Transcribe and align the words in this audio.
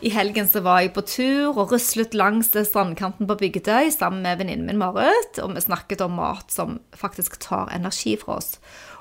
I 0.00 0.08
helgen 0.08 0.46
så 0.48 0.62
var 0.64 0.80
jeg 0.80 0.94
på 0.96 1.02
tur 1.04 1.58
og 1.60 1.74
ruslet 1.74 2.14
langs 2.16 2.48
strandkanten 2.54 3.28
på 3.28 3.34
Bygdøy 3.42 3.90
sammen 3.92 4.22
med 4.24 4.38
venninnen 4.40 4.64
min 4.70 4.80
Marit, 4.80 5.36
og 5.44 5.52
vi 5.52 5.60
snakket 5.60 6.00
om 6.00 6.14
mat 6.16 6.48
som 6.48 6.78
faktisk 6.96 7.36
tar 7.44 7.68
energi 7.76 8.14
fra 8.16 8.38
oss. 8.38 8.54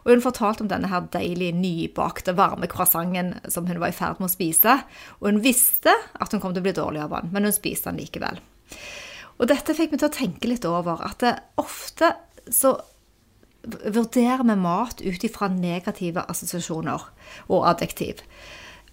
Og 0.04 0.12
hun 0.12 0.26
fortalte 0.26 0.66
om 0.66 0.72
denne 0.72 0.92
her 0.92 1.08
deilige, 1.14 1.56
nybakte, 1.56 2.36
varme 2.36 2.68
croissanten 2.68 3.38
som 3.48 3.72
hun 3.72 3.80
var 3.80 3.94
i 3.94 3.96
ferd 3.96 4.20
med 4.20 4.28
å 4.28 4.34
spise. 4.34 4.76
Og 5.22 5.32
hun 5.32 5.42
visste 5.46 5.96
at 5.96 6.36
hun 6.36 6.44
kom 6.44 6.52
til 6.52 6.66
å 6.66 6.68
bli 6.68 6.76
dårlig 6.76 7.06
av 7.06 7.16
den, 7.16 7.32
men 7.32 7.48
hun 7.48 7.56
spiste 7.56 7.94
den 7.94 8.04
likevel. 8.04 8.44
Og 9.40 9.48
dette 9.48 9.76
fikk 9.78 9.96
meg 9.96 10.04
til 10.04 10.12
å 10.12 10.18
tenke 10.20 10.52
litt 10.52 10.68
over 10.68 11.00
at 11.08 11.24
det 11.24 11.38
ofte 11.64 12.12
så 12.52 12.76
vurderer 13.64 14.44
vi 14.44 14.56
mat 14.60 15.00
ut 15.00 15.24
ifra 15.24 15.48
negative 15.48 16.28
assosiasjoner 16.28 17.08
og 17.48 17.70
adjektiv. 17.72 18.26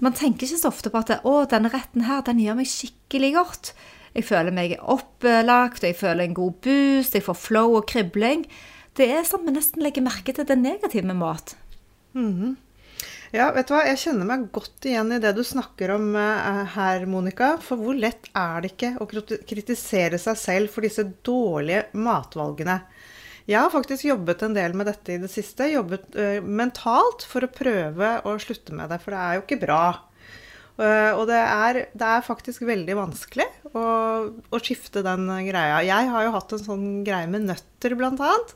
Man 0.04 0.16
tenker 0.16 0.46
ikke 0.46 0.60
så 0.60 0.72
ofte 0.72 0.92
på 0.92 1.00
at 1.00 1.12
å, 1.24 1.36
denne 1.48 1.72
retten 1.72 2.04
her, 2.08 2.24
den 2.26 2.42
gjør 2.42 2.58
meg 2.58 2.68
skikkelig 2.68 3.32
godt. 3.38 3.72
Jeg 4.16 4.26
føler 4.28 4.54
meg 4.54 4.76
opplagt, 4.80 5.84
jeg 5.84 5.96
føler 5.96 6.24
en 6.24 6.36
god 6.36 6.60
boost, 6.64 7.16
jeg 7.16 7.24
får 7.24 7.36
flow 7.36 7.78
og 7.80 7.88
kribling. 7.88 8.46
Det 8.96 9.08
er 9.12 9.26
som 9.28 9.44
vi 9.44 9.52
nesten 9.52 9.84
legger 9.84 10.04
merke 10.04 10.32
til 10.36 10.46
det 10.48 10.56
negative 10.60 11.04
med 11.08 11.20
mat. 11.20 11.56
Mm. 12.16 12.56
Ja, 13.34 13.50
vet 13.52 13.68
du 13.68 13.74
hva, 13.74 13.82
jeg 13.84 14.00
kjenner 14.00 14.28
meg 14.28 14.46
godt 14.54 14.86
igjen 14.88 15.10
i 15.12 15.20
det 15.20 15.34
du 15.36 15.42
snakker 15.44 15.92
om 15.96 16.12
uh, 16.16 16.62
her, 16.76 17.04
Monica. 17.10 17.56
For 17.60 17.80
hvor 17.80 17.96
lett 17.98 18.30
er 18.32 18.62
det 18.64 18.72
ikke 18.72 18.94
å 19.02 19.08
kritisere 19.08 20.20
seg 20.22 20.38
selv 20.40 20.72
for 20.72 20.86
disse 20.86 21.04
dårlige 21.26 21.88
matvalgene? 21.98 22.78
Jeg 23.46 23.62
har 23.62 23.70
faktisk 23.70 24.08
jobbet 24.08 24.42
en 24.42 24.56
del 24.56 24.74
med 24.74 24.88
dette 24.90 25.14
i 25.14 25.20
det 25.22 25.30
siste. 25.30 25.68
Jobbet 25.70 26.16
uh, 26.18 26.42
mentalt 26.42 27.22
for 27.30 27.46
å 27.46 27.52
prøve 27.52 28.16
å 28.26 28.34
slutte 28.42 28.74
med 28.74 28.90
det, 28.90 28.98
for 29.04 29.14
det 29.14 29.22
er 29.22 29.38
jo 29.38 29.44
ikke 29.44 29.62
bra. 29.62 29.82
Uh, 30.76 31.16
og 31.16 31.22
det 31.30 31.38
er, 31.40 31.78
det 31.96 32.04
er, 32.04 32.24
faktisk 32.26 32.66
veldig 32.68 32.98
vanskelig 32.98 33.46
å, 33.70 33.84
å, 34.28 34.58
skifte 34.60 35.00
den 35.04 35.24
greia. 35.48 35.80
Jeg 35.86 36.10
har 36.12 36.26
jo 36.26 36.34
hatt 36.34 36.52
en 36.52 36.64
sånn 36.66 36.86
greie 37.06 37.28
med 37.32 37.46
nøtter, 37.48 37.96
blant 37.96 38.20
annet. 38.20 38.52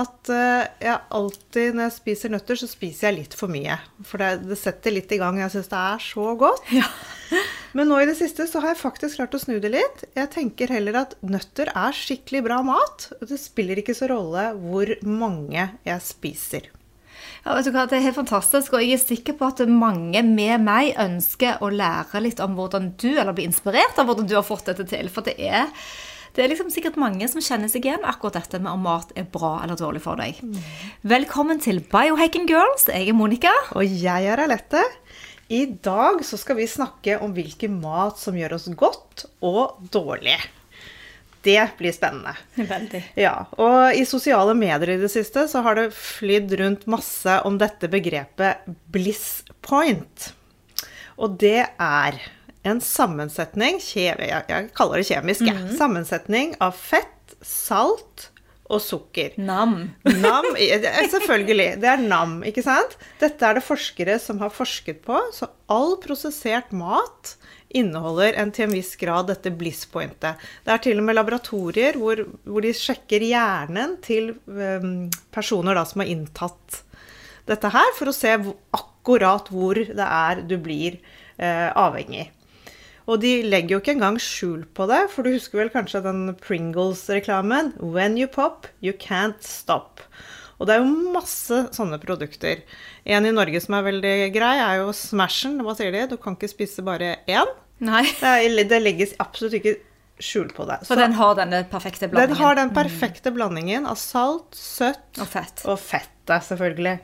At 0.00 0.32
uh, 0.32 0.64
jeg 0.80 0.96
alltid 1.12 1.76
når 1.76 1.90
jeg 1.90 1.96
spiser 1.98 2.32
nøtter, 2.32 2.56
så 2.56 2.70
spiser 2.70 3.10
jeg 3.10 3.18
litt 3.18 3.36
for 3.36 3.52
mye. 3.52 3.76
For 4.08 4.22
det, 4.22 4.46
det 4.48 4.56
setter 4.60 4.96
litt 4.96 5.12
i 5.12 5.20
gang. 5.20 5.42
Jeg 5.42 5.52
syns 5.52 5.68
det 5.72 5.84
er 5.92 6.06
så 6.08 6.32
godt. 6.40 6.72
Ja. 6.72 6.88
Men 7.76 7.88
nå 7.88 8.00
i 8.00 8.08
det 8.08 8.16
siste 8.16 8.48
så 8.48 8.60
har 8.64 8.72
jeg 8.72 8.82
faktisk 8.82 9.20
klart 9.20 9.36
å 9.36 9.40
snu 9.42 9.58
det 9.60 9.74
litt. 9.76 10.04
Jeg 10.16 10.32
tenker 10.32 10.72
heller 10.72 11.02
at 11.04 11.16
nøtter 11.20 11.72
er 11.72 11.96
skikkelig 11.96 12.46
bra 12.48 12.62
mat. 12.64 13.10
Det 13.20 13.40
spiller 13.40 13.80
ikke 13.80 13.96
så 13.96 14.08
rolle 14.12 14.54
hvor 14.60 14.96
mange 15.04 15.68
jeg 15.84 16.04
spiser. 16.04 16.72
Ja, 17.42 17.56
vet 17.56 17.66
du 17.66 17.72
hva, 17.74 17.88
Det 17.90 17.98
er 17.98 18.06
helt 18.06 18.20
fantastisk, 18.20 18.76
og 18.76 18.84
jeg 18.84 18.96
er 18.96 19.02
sikker 19.02 19.36
på 19.38 19.50
at 19.50 19.64
mange 19.68 20.22
med 20.26 20.62
meg 20.62 20.94
ønsker 21.00 21.62
å 21.62 21.72
lære 21.72 22.22
litt 22.22 22.40
om 22.44 22.54
hvordan 22.58 22.92
du, 23.02 23.10
eller 23.12 23.34
bli 23.36 23.48
inspirert 23.50 23.98
av 23.98 24.08
hvordan 24.08 24.30
du 24.30 24.36
har 24.38 24.46
fått 24.46 24.70
dette 24.70 24.86
til. 24.90 25.10
For 25.12 25.26
det 25.26 25.34
er, 25.42 25.68
det 26.36 26.44
er 26.44 26.52
liksom 26.52 26.70
sikkert 26.72 27.00
mange 27.00 27.26
som 27.28 27.42
kjenner 27.44 27.72
seg 27.72 27.88
igjen 27.88 28.06
akkurat 28.08 28.38
dette 28.38 28.62
med 28.62 28.72
om 28.72 28.86
mat 28.86 29.10
er 29.18 29.26
bra 29.26 29.56
eller 29.64 29.78
dårlig 29.80 30.04
for 30.06 30.20
deg. 30.22 30.38
Mm. 30.38 30.62
Velkommen 31.16 31.62
til 31.62 31.82
Biohacking 31.92 32.48
Girls. 32.50 32.86
Jeg 32.88 33.10
er 33.10 33.18
Monica. 33.18 33.52
Og 33.74 33.84
jeg 33.84 34.30
er 34.30 34.46
Alette. 34.46 34.86
I 35.52 35.66
dag 35.84 36.22
så 36.24 36.38
skal 36.40 36.56
vi 36.62 36.70
snakke 36.70 37.18
om 37.20 37.34
hvilken 37.36 37.80
mat 37.82 38.22
som 38.22 38.38
gjør 38.38 38.56
oss 38.56 38.70
godt 38.78 39.26
og 39.44 39.82
dårlig. 39.92 40.38
Det 41.42 41.62
blir 41.78 41.94
spennende. 41.94 42.36
Veldig. 42.54 43.00
Ja, 43.18 43.34
og 43.58 43.96
i 43.98 44.04
sosiale 44.06 44.54
medier 44.54 44.94
i 44.94 45.00
det 45.00 45.10
siste 45.10 45.48
så 45.50 45.64
har 45.66 45.78
det 45.78 45.88
flydd 45.96 46.54
rundt 46.60 46.86
masse 46.90 47.40
om 47.48 47.58
dette 47.58 47.90
begrepet 47.90 48.62
'bliss 48.94 49.42
point'. 49.64 50.30
Og 51.18 51.38
det 51.42 51.66
er 51.78 52.20
en 52.62 52.80
sammensetning 52.80 53.80
Jeg 53.82 54.68
kaller 54.76 55.00
det 55.00 55.08
kjemisk, 55.08 55.42
jeg. 55.46 55.58
Mm. 55.58 55.72
Sammensetning 55.78 56.54
av 56.62 56.76
fett, 56.78 57.34
salt 57.42 58.28
og 58.72 58.80
sukker. 58.80 59.34
Nam. 59.36 59.90
Nam, 60.06 60.46
Selvfølgelig. 61.14 61.68
Det 61.82 61.90
er 61.90 62.04
nam, 62.06 62.38
ikke 62.46 62.64
sant? 62.64 62.96
Dette 63.20 63.48
er 63.48 63.58
det 63.58 63.66
forskere 63.66 64.18
som 64.22 64.40
har 64.42 64.52
forsket 64.54 65.02
på. 65.04 65.18
Så 65.34 65.50
all 65.72 65.98
prosessert 66.02 66.72
mat 66.72 67.34
inneholder 67.78 68.36
en 68.40 68.52
til 68.54 68.68
en 68.68 68.74
viss 68.76 68.94
grad 69.00 69.28
dette 69.30 69.52
bliss-pointet. 69.58 70.40
Det 70.64 70.74
er 70.74 70.82
til 70.84 71.00
og 71.00 71.06
med 71.06 71.18
laboratorier 71.18 71.98
hvor, 72.00 72.24
hvor 72.44 72.64
de 72.64 72.74
sjekker 72.76 73.24
hjernen 73.26 73.96
til 74.04 74.34
um, 74.46 75.08
personer 75.34 75.78
da, 75.78 75.86
som 75.88 76.04
har 76.04 76.12
inntatt 76.12 76.82
dette 77.48 77.72
her, 77.74 77.96
for 77.98 78.10
å 78.10 78.14
se 78.16 78.36
akkurat 78.76 79.48
hvor 79.50 79.80
det 79.82 80.06
er 80.06 80.44
du 80.46 80.56
blir 80.62 81.00
uh, 81.40 81.70
avhengig. 81.88 82.28
Og 83.10 83.18
de 83.22 83.40
legger 83.42 83.74
jo 83.74 83.80
ikke 83.82 83.96
engang 83.96 84.18
skjul 84.22 84.62
på 84.76 84.86
det, 84.90 85.00
for 85.10 85.26
du 85.26 85.34
husker 85.34 85.58
vel 85.58 85.72
kanskje 85.74 86.04
den 86.04 86.36
Pringles-reklamen? 86.38 87.74
When 87.82 88.14
you 88.20 88.28
pop, 88.30 88.68
you 88.80 88.94
can't 88.94 89.42
stop. 89.42 90.04
Og 90.62 90.68
det 90.68 90.76
er 90.76 90.84
jo 90.84 91.12
masse 91.14 91.56
sånne 91.74 91.98
produkter. 92.02 92.62
En 93.02 93.26
i 93.26 93.34
Norge 93.34 93.58
som 93.64 93.74
er 93.74 93.88
veldig 93.88 94.16
grei, 94.34 94.54
er 94.62 94.82
jo 94.84 94.92
Smashen. 94.94 95.58
Hva 95.66 95.74
sier 95.78 95.90
de? 95.94 96.04
Du 96.12 96.14
kan 96.22 96.38
ikke 96.38 96.52
spise 96.52 96.84
bare 96.86 97.16
én. 97.26 97.50
Nei. 97.82 98.04
Det, 98.20 98.68
det 98.70 98.78
legges 98.78 99.16
absolutt 99.22 99.58
ikke 99.58 99.80
skjul 100.22 100.52
på 100.54 100.66
det. 100.68 100.78
Så, 100.86 100.94
den 100.98 101.16
har 101.18 101.34
denne 101.38 101.64
perfekte 101.70 102.06
blandingen? 102.06 102.36
Den 102.36 102.44
har 102.44 102.58
den 102.60 102.70
perfekte 102.76 103.34
blandingen 103.34 103.88
av 103.90 103.98
salt, 103.98 104.54
søtt 104.54 105.18
og 105.18 105.26
fett. 105.32 105.64
Og 105.66 105.80
fett, 105.82 106.14
selvfølgelig. 106.46 106.94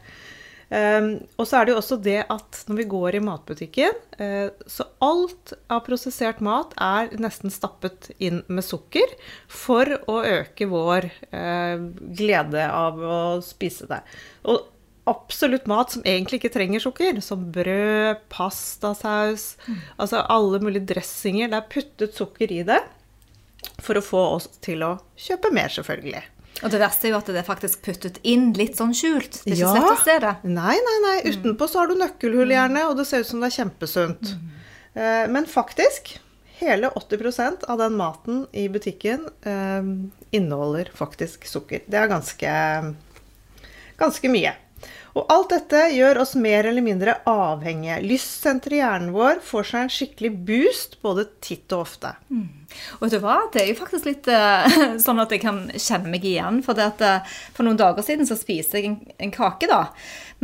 Um, 0.68 1.14
og 1.40 1.46
så 1.48 1.58
er 1.58 1.64
det 1.64 1.72
jo 1.72 1.78
også 1.80 1.96
det 2.04 2.18
at 2.28 2.58
når 2.68 2.78
vi 2.82 2.88
går 2.92 3.16
i 3.16 3.22
matbutikken, 3.24 3.94
uh, 4.20 4.50
så 4.68 4.84
alt 5.04 5.54
av 5.72 5.80
prosessert 5.86 6.42
mat 6.44 6.74
er 6.76 7.14
nesten 7.16 7.52
stappet 7.52 8.10
inn 8.20 8.42
med 8.52 8.66
sukker 8.66 9.14
for 9.48 9.88
å 10.04 10.18
øke 10.28 10.68
vår 10.68 11.08
uh, 11.32 11.80
glede 12.18 12.68
av 12.68 13.00
å 13.00 13.20
spise 13.44 13.88
det. 13.88 14.02
Og 14.44 14.66
absolutt 15.08 15.64
mat 15.70 15.94
som 15.94 16.04
egentlig 16.04 16.42
ikke 16.42 16.52
trenger 16.58 16.84
sukker, 16.84 17.20
som 17.24 17.48
brød, 17.52 18.20
pastasaus, 18.28 19.54
mm. 19.64 19.82
altså 19.96 20.24
alle 20.28 20.60
mulige 20.60 20.90
dressinger. 20.92 21.48
Det 21.48 21.62
er 21.62 21.70
puttet 21.72 22.18
sukker 22.18 22.52
i 22.52 22.60
det 22.68 22.82
for 23.80 23.96
å 23.96 24.04
få 24.04 24.24
oss 24.36 24.50
til 24.64 24.84
å 24.84 24.98
kjøpe 25.16 25.50
mer, 25.54 25.72
selvfølgelig. 25.72 26.26
Og 26.58 26.72
det 26.72 26.80
verste 26.82 27.06
er 27.06 27.12
jo 27.12 27.19
at 27.20 27.28
det 27.30 27.38
er 27.38 27.46
faktisk 27.46 27.82
puttet 27.86 28.19
inn 28.26 28.50
litt 28.58 28.78
sånn 28.78 28.94
skjult. 28.96 29.42
Det 29.44 29.52
er 29.52 29.58
ikke 29.60 29.66
ja. 29.69 29.74
lett 29.76 29.92
å 29.92 29.98
se 30.02 30.16
det. 30.24 30.32
Nei, 30.50 30.74
nei, 30.74 30.96
nei. 31.04 31.16
Mm. 31.22 31.28
Utenpå 31.30 31.69
så 31.70 31.82
har 31.82 31.91
du 31.91 31.98
nøkkelhull 32.00 32.54
gjerne, 32.54 32.86
og 32.91 32.96
det 32.98 33.06
ser 33.08 33.22
ut 33.22 33.30
som 33.30 33.44
det 33.44 33.50
er 33.52 33.58
kjempesunt. 33.60 34.32
Mm. 34.34 34.48
Eh, 34.98 35.24
men 35.30 35.47
faktisk, 35.50 36.16
hele 36.58 36.91
80% 36.98 37.68
av 37.70 37.78
den 37.78 37.98
maten 38.00 38.47
i 38.50 38.66
butikken 38.74 39.28
eh, 39.47 39.92
inneholder 40.34 40.91
faktisk 40.98 41.47
sukker. 41.47 41.86
Det 41.86 42.00
er 42.00 42.10
ganske, 42.10 42.54
ganske 44.00 44.32
mye. 44.34 44.56
Og 45.18 45.30
alt 45.32 45.50
dette 45.54 45.88
gjør 45.94 46.22
oss 46.22 46.34
mer 46.38 46.66
eller 46.68 46.84
mindre 46.84 47.20
avhengige. 47.26 48.02
Lystsenteret 48.04 48.78
i 48.78 48.82
hjernen 48.82 49.14
vår 49.14 49.41
får 49.47 49.70
seg 49.70 49.84
en 49.84 49.94
skikkelig 49.94 50.32
boost 50.47 50.98
både 51.02 51.26
titt 51.42 51.70
og 51.74 51.86
ofte. 51.86 52.12
Mm. 52.30 52.57
Og 53.01 53.13
du 53.13 53.19
hva, 53.22 53.41
det 53.54 53.63
er 53.63 53.71
jo 53.72 53.78
faktisk 53.78 54.09
litt 54.09 54.28
uh, 54.33 54.66
sånn 55.04 55.22
at 55.22 55.33
jeg 55.34 55.42
kan 55.45 55.63
kjenne 55.75 56.13
meg 56.13 56.27
igjen. 56.27 56.63
For, 56.66 56.78
at, 56.83 57.03
uh, 57.04 57.39
for 57.57 57.66
noen 57.66 57.78
dager 57.80 58.04
siden 58.07 58.28
så 58.28 58.39
spiste 58.39 58.80
jeg 58.80 58.91
en, 58.91 58.98
en 59.28 59.34
kake, 59.34 59.71
da. 59.71 59.86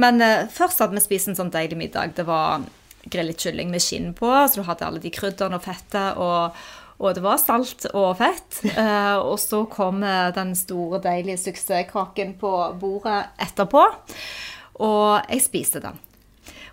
Men 0.00 0.22
uh, 0.22 0.46
først 0.52 0.82
hadde 0.82 0.96
vi 0.98 1.04
spist 1.04 1.30
en 1.30 1.38
sånn 1.38 1.52
deilig 1.54 1.80
middag. 1.80 2.16
Det 2.18 2.26
var 2.28 2.64
grillet 3.10 3.40
kylling 3.40 3.72
med 3.72 3.84
skinn 3.84 4.14
på, 4.16 4.30
så 4.30 4.60
du 4.60 4.66
hadde 4.68 4.86
alle 4.86 5.02
de 5.02 5.12
krydderne 5.14 5.60
og 5.60 5.68
fettet. 5.68 6.16
og 6.20 6.56
og 6.94 7.16
det 7.16 7.24
var 7.24 7.40
salt 7.42 7.88
og 7.90 8.12
fett. 8.20 8.60
Eh, 8.70 9.16
og 9.18 9.34
så 9.42 9.64
kom 9.66 9.98
den 10.00 10.52
store, 10.54 11.00
deilige 11.02 11.40
suksesskaken 11.42 12.36
på 12.38 12.52
bordet 12.78 13.18
etterpå. 13.42 13.82
Og 14.86 15.26
jeg 15.26 15.42
spiste 15.42 15.82
den. 15.82 15.98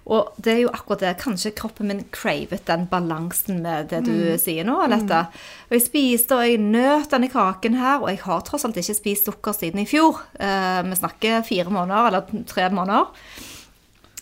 Og 0.09 0.33
det 0.41 0.53
er 0.55 0.59
jo 0.63 0.71
akkurat 0.73 1.03
det. 1.03 1.11
Kanskje 1.21 1.53
kroppen 1.57 1.91
min 1.91 2.01
cravet 2.13 2.65
den 2.65 2.87
balansen 2.89 3.61
med 3.61 3.91
det 3.91 4.01
du 4.07 4.13
mm. 4.13 4.41
sier 4.41 4.65
nå, 4.65 4.79
Alette. 4.81 5.21
Mm. 5.27 5.45
Og 5.69 5.77
jeg 5.77 5.85
spiste 5.85 6.37
og 6.37 6.47
jeg 6.47 6.61
nøt 6.63 7.13
denne 7.13 7.29
kaken 7.31 7.77
her, 7.77 8.01
og 8.01 8.09
jeg 8.09 8.23
har 8.25 8.43
tross 8.47 8.65
alt 8.65 8.79
ikke 8.81 8.97
spist 8.97 9.29
sukker 9.29 9.55
siden 9.55 9.83
i 9.83 9.87
fjor. 9.89 10.23
Eh, 10.41 10.81
vi 10.87 10.97
snakker 10.97 11.45
fire 11.47 11.69
måneder, 11.69 12.09
eller 12.09 12.45
tre 12.49 12.69
måneder. 12.73 13.11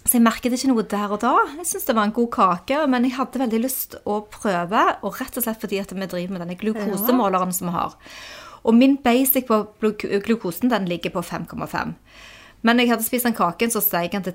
Så 0.03 0.17
jeg 0.17 0.25
merket 0.25 0.55
ikke 0.55 0.71
noe 0.71 0.83
der 0.89 1.11
og 1.13 1.21
da. 1.21 1.35
Jeg 1.59 1.67
syns 1.69 1.87
det 1.87 1.95
var 1.95 2.07
en 2.09 2.15
god 2.15 2.31
kake, 2.33 2.81
men 2.89 3.05
jeg 3.05 3.15
hadde 3.19 3.41
veldig 3.43 3.61
lyst 3.61 3.95
å 4.09 4.19
prøve, 4.31 4.83
og 5.05 5.19
rett 5.21 5.37
og 5.37 5.45
slett 5.45 5.61
fordi 5.61 5.79
at 5.83 5.93
vi 5.93 6.07
driver 6.09 6.35
med 6.35 6.43
denne 6.43 6.59
glukosemåleren 6.59 7.53
som 7.55 7.69
vi 7.69 7.75
har. 7.77 7.95
Og 8.67 8.75
min 8.75 8.97
basic 8.99 9.47
på 9.47 9.61
glukosen 9.79 10.71
den 10.73 10.89
ligger 10.89 11.13
på 11.13 11.23
5,5. 11.23 11.93
Men 12.67 12.81
jeg 12.81 12.89
hadde 12.91 13.05
spist 13.05 13.27
den 13.27 13.35
kaken, 13.35 13.71
så 13.71 13.81
steg 13.83 14.11
den 14.11 14.25
til 14.25 14.33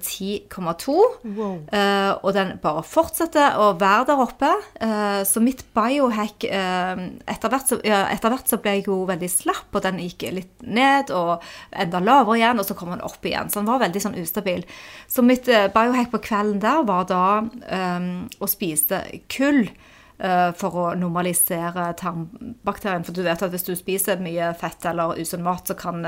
10,2. 0.48 0.94
Wow. 1.36 1.58
Uh, 1.68 2.12
og 2.24 2.30
den 2.36 2.54
bare 2.62 2.84
fortsetter 2.86 3.58
å 3.60 3.72
være 3.80 4.08
der 4.08 4.22
oppe. 4.24 4.50
Uh, 4.80 5.20
så 5.28 5.42
mitt 5.44 5.64
biohack 5.76 6.46
uh, 6.48 7.04
etter, 7.28 7.52
hvert 7.52 7.72
så, 7.72 7.80
ja, 7.84 8.04
etter 8.12 8.32
hvert 8.32 8.48
så 8.48 8.60
ble 8.64 8.78
jeg 8.78 8.86
jo 8.88 9.02
veldig 9.10 9.30
slapp, 9.30 9.68
og 9.72 9.84
den 9.84 10.00
gikk 10.06 10.28
litt 10.32 10.64
ned 10.64 11.12
og 11.14 11.44
enda 11.70 12.00
lavere 12.00 12.40
igjen, 12.40 12.62
og 12.62 12.68
så 12.68 12.76
kom 12.78 12.94
den 12.94 13.04
opp 13.04 13.28
igjen. 13.28 13.52
Så 13.52 13.60
den 13.60 13.68
var 13.68 13.82
veldig 13.84 14.04
sånn 14.06 14.20
ustabil. 14.20 14.64
Så 15.10 15.24
mitt 15.24 15.50
biohack 15.74 16.12
på 16.14 16.22
kvelden 16.24 16.62
der 16.64 16.84
var 16.88 17.04
da 17.10 17.26
um, 17.44 18.14
å 18.40 18.50
spise 18.50 19.04
kull. 19.32 19.66
For 20.14 20.76
å 20.78 20.82
normalisere 20.94 21.88
tarmbakterien. 21.98 23.02
For 23.02 23.16
du 23.16 23.24
vet 23.26 23.40
at 23.42 23.50
hvis 23.50 23.66
du 23.66 23.72
spiser 23.74 24.20
mye 24.22 24.52
fett 24.56 24.86
eller 24.86 25.18
usunn 25.18 25.42
mat, 25.42 25.66
så 25.66 25.74
kan 25.74 26.06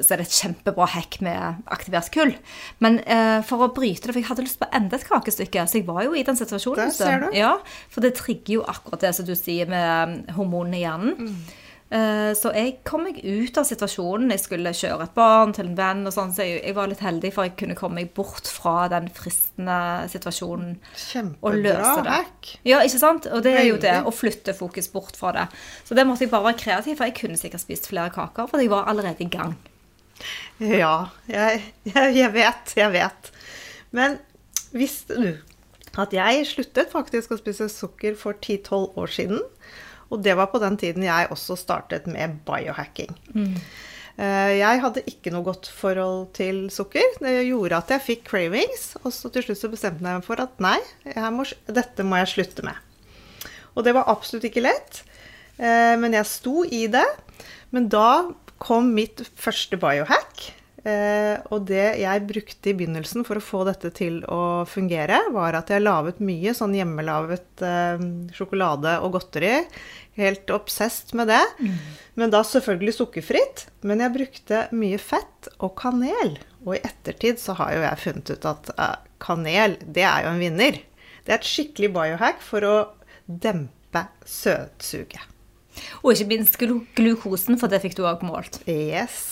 så 0.00 0.14
er 0.14 0.22
det 0.22 0.28
et 0.28 0.38
kjempebra 0.38 0.88
hack 0.94 1.18
med 1.24 1.64
aktivert 1.74 2.10
kull. 2.14 2.34
Men 2.84 3.00
eh, 3.04 3.40
for 3.46 3.66
å 3.66 3.72
bryte 3.74 4.08
det, 4.08 4.14
for 4.14 4.22
jeg 4.22 4.30
hadde 4.30 4.46
lyst 4.46 4.62
på 4.62 4.70
enda 4.74 4.98
et 4.98 5.08
kakestykke, 5.08 5.66
så 5.70 5.80
jeg 5.80 5.88
var 5.88 6.04
jo 6.06 6.14
i 6.16 6.24
den 6.26 6.38
situasjonen. 6.38 6.88
Det 6.88 6.96
ser 6.96 7.26
du. 7.26 7.28
Ja, 7.36 7.56
For 7.92 8.04
det 8.04 8.16
trigger 8.18 8.60
jo 8.60 8.64
akkurat 8.70 9.04
det 9.06 9.14
som 9.18 9.28
du 9.28 9.34
sier 9.38 9.70
med 9.70 9.84
um, 9.84 10.16
hormonene 10.38 10.80
i 10.80 10.84
hjernen. 10.86 11.14
Mm. 11.20 11.60
Eh, 11.94 12.32
så 12.34 12.50
jeg 12.56 12.78
kom 12.86 13.04
meg 13.06 13.20
ut 13.22 13.58
av 13.60 13.66
situasjonen. 13.68 14.32
Jeg 14.34 14.42
skulle 14.42 14.72
kjøre 14.74 15.06
et 15.06 15.14
barn 15.16 15.52
til 15.54 15.68
en 15.68 15.76
venn, 15.78 16.02
og 16.08 16.14
sånn, 16.16 16.32
så 16.34 16.46
jeg, 16.46 16.62
jeg 16.64 16.76
var 16.78 16.90
litt 16.90 17.02
heldig 17.04 17.30
for 17.34 17.46
jeg 17.46 17.54
kunne 17.60 17.76
komme 17.78 18.00
meg 18.00 18.14
bort 18.16 18.48
fra 18.50 18.88
den 18.92 19.10
fristende 19.14 19.76
situasjonen. 20.10 20.78
Og 21.44 21.60
løse 21.60 21.76
Kjempebra 21.76 22.06
det. 22.06 22.16
hack. 22.16 22.54
Ja, 22.66 22.80
ikke 22.82 23.02
sant? 23.02 23.28
Og 23.30 23.44
det 23.46 23.54
er 23.60 23.68
jo 23.68 23.78
det, 23.82 23.94
å 24.02 24.14
flytte 24.14 24.56
fokus 24.56 24.90
bort 24.90 25.18
fra 25.20 25.34
det. 25.36 25.46
Så 25.86 25.94
det 25.98 26.06
måtte 26.08 26.26
jeg 26.26 26.32
bare 26.34 26.48
være 26.50 26.62
kreativ, 26.64 26.98
for 26.98 27.10
jeg 27.10 27.18
kunne 27.20 27.38
sikkert 27.40 27.62
spist 27.62 27.86
flere 27.92 28.10
kaker, 28.14 28.50
for 28.50 28.64
jeg 28.64 28.72
var 28.72 28.90
allerede 28.90 29.22
i 29.22 29.30
gang. 29.30 29.54
Ja, 30.62 31.08
jeg, 31.30 31.62
jeg, 31.90 32.30
vet, 32.34 32.74
jeg 32.78 32.92
vet. 32.94 33.32
Men 33.94 34.18
visste 34.74 35.18
du 35.18 35.32
at 36.00 36.14
jeg 36.14 36.46
sluttet 36.50 36.90
faktisk 36.94 37.34
å 37.34 37.38
spise 37.38 37.68
sukker 37.70 38.16
for 38.18 38.38
10-12 38.38 38.98
år 38.98 39.12
siden? 39.14 39.42
Og 40.12 40.22
det 40.22 40.36
var 40.38 40.50
på 40.52 40.60
den 40.62 40.76
tiden 40.78 41.04
jeg 41.06 41.30
også 41.34 41.56
startet 41.58 42.06
med 42.10 42.40
biohacking. 42.46 43.14
Mm. 43.34 43.56
Jeg 44.14 44.78
hadde 44.84 45.02
ikke 45.10 45.32
noe 45.34 45.42
godt 45.42 45.66
forhold 45.74 46.28
til 46.36 46.68
sukker. 46.70 47.16
Det 47.18 47.32
gjorde 47.48 47.80
at 47.80 47.88
jeg 47.90 48.04
fikk 48.04 48.28
cravings. 48.28 48.92
Og 49.02 49.10
så 49.14 49.30
til 49.34 49.42
slutt 49.42 49.58
så 49.58 49.70
bestemte 49.72 50.04
jeg 50.06 50.20
meg 50.20 50.26
for 50.26 50.38
at 50.44 50.60
nei, 50.62 50.76
må, 51.34 51.46
dette 51.66 52.06
må 52.06 52.20
jeg 52.22 52.30
slutte 52.36 52.66
med. 52.66 52.78
Og 53.74 53.82
det 53.82 53.96
var 53.96 54.06
absolutt 54.12 54.46
ikke 54.46 54.62
lett. 54.62 55.02
eh, 55.58 55.96
Men 55.98 56.14
jeg 56.14 56.30
sto 56.30 56.62
i 56.62 56.84
det. 56.86 57.06
Men 57.74 57.88
da 57.90 58.06
kom 58.62 58.92
mitt 58.96 59.24
første 59.38 59.78
biohack. 59.80 60.50
Eh, 60.84 61.38
og 61.48 61.62
det 61.70 61.94
jeg 62.02 62.24
brukte 62.28 62.68
i 62.68 62.74
begynnelsen 62.76 63.24
for 63.24 63.40
å 63.40 63.44
få 63.44 63.62
dette 63.64 63.88
til 63.96 64.18
å 64.28 64.66
fungere, 64.68 65.16
var 65.32 65.56
at 65.56 65.72
jeg 65.72 65.80
laget 65.80 66.20
mye 66.20 66.52
sånn 66.56 66.76
hjemmelaget 66.76 67.64
eh, 67.64 68.04
sjokolade 68.36 68.98
og 69.00 69.16
godteri. 69.16 69.54
Helt 70.18 70.52
obsesst 70.54 71.14
med 71.16 71.32
det. 71.32 71.42
Men 72.20 72.30
da 72.30 72.44
selvfølgelig 72.46 72.98
sukkerfritt. 72.98 73.66
Men 73.82 74.04
jeg 74.04 74.14
brukte 74.14 74.60
mye 74.76 75.00
fett 75.00 75.48
og 75.58 75.74
kanel. 75.80 76.36
Og 76.62 76.76
i 76.76 76.84
ettertid 76.84 77.40
så 77.42 77.56
har 77.58 77.74
jo 77.74 77.82
jeg 77.86 78.02
funnet 78.04 78.34
ut 78.36 78.50
at 78.52 78.74
eh, 78.76 78.96
kanel, 79.24 79.78
det 79.84 80.04
er 80.04 80.26
jo 80.26 80.34
en 80.34 80.42
vinner. 80.44 80.82
Det 81.24 81.32
er 81.32 81.40
et 81.40 81.48
skikkelig 81.48 81.94
biohack 81.96 82.44
for 82.44 82.68
å 82.68 82.76
dempe 83.24 84.04
søtsuget. 84.28 85.33
Og 86.02 86.12
ikke 86.14 86.30
minst 86.30 86.58
glukosen, 86.96 87.58
for 87.60 87.72
det 87.72 87.82
fikk 87.84 87.96
du 87.98 88.04
òg 88.08 88.24
målt. 88.26 88.60
Yes. 88.70 89.30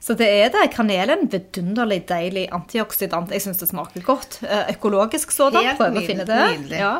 Så 0.00 0.12
det 0.16 0.26
er 0.28 0.50
det. 0.52 0.66
Kanel 0.74 1.08
er 1.08 1.14
en 1.14 1.30
vidunderlig 1.32 2.02
deilig 2.08 2.42
antioksidant. 2.52 3.32
Jeg 3.32 3.42
syns 3.46 3.62
det 3.62 3.70
smaker 3.70 4.04
godt. 4.04 4.36
Eh, 4.44 4.74
Økologisk 4.74 5.32
sådan. 5.32 5.70
Prøver 5.78 5.96
Prøv 5.96 6.02
å 6.02 6.06
finne 6.06 6.26
det. 6.28 6.80
Ja. 6.82 6.92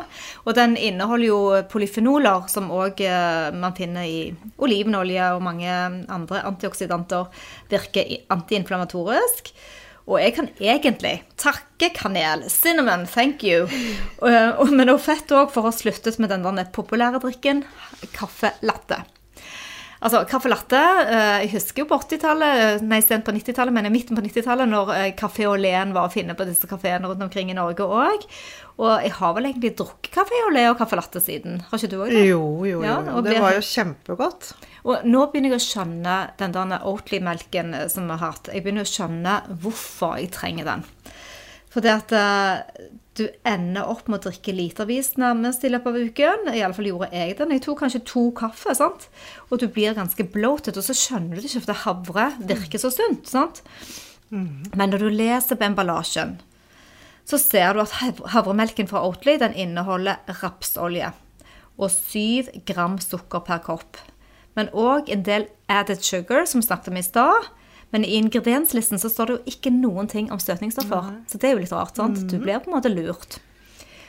Og 0.45 0.57
den 0.57 0.73
inneholder 0.81 1.27
jo 1.27 1.41
polyfenoler, 1.69 2.49
som 2.49 2.73
òg 2.73 3.03
man 3.53 3.77
finner 3.77 4.09
i 4.09 4.31
olivenolje 4.57 5.29
og 5.35 5.45
mange 5.45 5.69
andre 6.09 6.41
antioksidanter. 6.49 7.29
Virker 7.69 8.17
antiinflamatorisk. 8.33 9.53
antiinflammatorisk. 9.53 9.53
Og 10.11 10.19
jeg 10.19 10.33
kan 10.35 10.49
egentlig 10.59 11.13
takke 11.39 11.87
kanel, 11.95 12.43
cinnamon, 12.51 13.05
thank 13.07 13.43
you. 13.47 13.63
Og- 14.19 14.59
og- 14.59 14.73
Men 14.75 14.89
også 14.89 15.05
fett 15.05 15.31
òg, 15.31 15.51
for 15.53 15.61
å 15.63 15.71
ha 15.71 15.71
sluttet 15.71 16.19
med 16.19 16.29
den 16.29 16.43
populære 16.73 17.21
drikken 17.23 17.63
kaffe 18.13 18.51
latte. 18.61 19.03
Altså, 20.01 20.23
Caffè 20.25 20.49
latte 20.49 20.79
eh, 20.81 21.43
Jeg 21.43 21.51
husker 21.53 21.83
jo 21.83 21.89
på 21.91 21.99
80-tallet, 22.01 22.81
nei, 22.89 23.01
sent 23.05 23.25
på 23.27 23.33
90-tallet, 23.35 23.75
men 23.75 23.89
midten 23.93 24.17
på 24.17 24.23
90-tallet, 24.25 24.69
når 24.69 24.93
eh, 24.95 25.09
Kafé 25.17 25.45
Olén 25.49 25.93
var 25.93 26.09
å 26.09 26.13
finne 26.13 26.33
på 26.37 26.47
disse 26.49 26.69
kafeene 26.69 27.09
rundt 27.09 27.21
omkring 27.27 27.51
i 27.53 27.57
Norge 27.57 27.85
òg. 27.85 28.25
Og 28.81 29.05
jeg 29.05 29.13
har 29.19 29.35
vel 29.37 29.51
egentlig 29.51 29.75
drukket 29.77 30.13
Kafé 30.15 30.41
Olé 30.47 30.65
og 30.71 30.79
Caffè 30.79 30.97
latte 30.97 31.21
siden. 31.21 31.61
Har 31.69 31.77
ikke 31.77 31.91
du 31.91 31.99
òg 31.99 32.09
det? 32.15 32.23
Jo, 32.31 32.41
jo, 32.65 32.79
jo. 32.79 32.87
Ja, 32.87 32.97
det 33.27 33.37
var 33.43 33.53
jo 33.53 33.61
kjempegodt. 33.67 34.53
Og 34.89 35.05
nå 35.05 35.27
begynner 35.29 35.53
jeg 35.53 35.61
å 35.61 35.67
skjønne 35.67 36.17
den 36.41 36.57
der 36.57 36.87
Oatly-melken 36.89 37.75
eh, 37.77 37.87
som 37.93 38.09
vi 38.09 38.17
har 38.17 38.33
hatt. 38.33 38.49
Jeg 38.49 38.65
begynner 38.65 38.87
å 38.87 38.93
skjønne 38.95 39.37
hvorfor 39.61 40.17
jeg 40.17 40.33
trenger 40.33 40.71
den. 40.71 40.87
For 41.71 41.85
det 41.85 41.93
at 41.93 42.17
eh, 42.17 42.89
du 43.19 43.25
ender 43.47 43.89
opp 43.91 44.07
med 44.07 44.21
å 44.21 44.29
drikke 44.29 44.53
litervis 44.55 45.15
nærmest 45.19 45.65
i 45.67 45.71
løpet 45.71 45.91
av 45.91 46.11
uken. 46.11 46.45
Iallfall 46.55 46.87
gjorde 46.87 47.09
jeg 47.11 47.35
det. 47.39 47.47
Jeg 47.57 47.63
tok 47.65 47.81
kanskje 47.83 48.03
to 48.07 48.23
kaffe, 48.37 48.75
sant? 48.77 49.09
og 49.49 49.59
du 49.59 49.67
blir 49.67 49.97
ganske 49.97 50.25
bloated. 50.31 50.79
Og 50.79 50.85
så 50.85 50.95
skjønner 50.95 51.35
du 51.35 51.43
ikke, 51.43 51.59
for 51.59 51.73
det 51.73 51.81
havre 51.83 52.29
virker 52.53 52.81
så 52.81 52.93
sunt. 52.93 53.27
sant? 53.27 53.59
Men 54.31 54.93
når 54.93 55.03
du 55.03 55.09
leser 55.11 55.59
på 55.59 55.67
emballasjen, 55.67 56.37
så 57.27 57.37
ser 57.37 57.75
du 57.75 57.83
at 57.83 57.97
havremelken 58.33 58.87
fra 58.89 59.03
Oatly 59.05 59.35
den 59.41 59.53
inneholder 59.59 60.23
rapsolje 60.41 61.11
og 61.81 61.91
7 61.91 62.63
gram 62.67 62.97
sukker 63.01 63.43
per 63.45 63.61
kopp. 63.65 63.99
Men 64.55 64.71
òg 64.75 65.09
en 65.11 65.23
del 65.25 65.47
added 65.71 66.03
sugar, 66.03 66.45
som 66.45 66.63
snakket 66.63 66.91
om 66.91 66.99
i 66.99 67.03
stad. 67.05 67.47
Men 67.91 68.05
i 68.07 68.15
ingredienslisten 68.19 68.99
så 69.01 69.11
står 69.11 69.27
det 69.27 69.35
jo 69.35 69.53
ikke 69.53 69.73
noen 69.75 70.07
ting 70.11 70.31
om 70.31 70.39
støtningsstoffer. 70.39 71.11
Så 71.27 71.39
det 71.39 71.49
er 71.49 71.55
jo 71.55 71.63
litt 71.63 71.75
rart. 71.75 71.97
sant? 71.99 72.23
Du 72.31 72.37
blir 72.39 72.61
på 72.63 72.71
en 72.71 72.77
måte 72.77 72.91
lurt. 72.91 73.39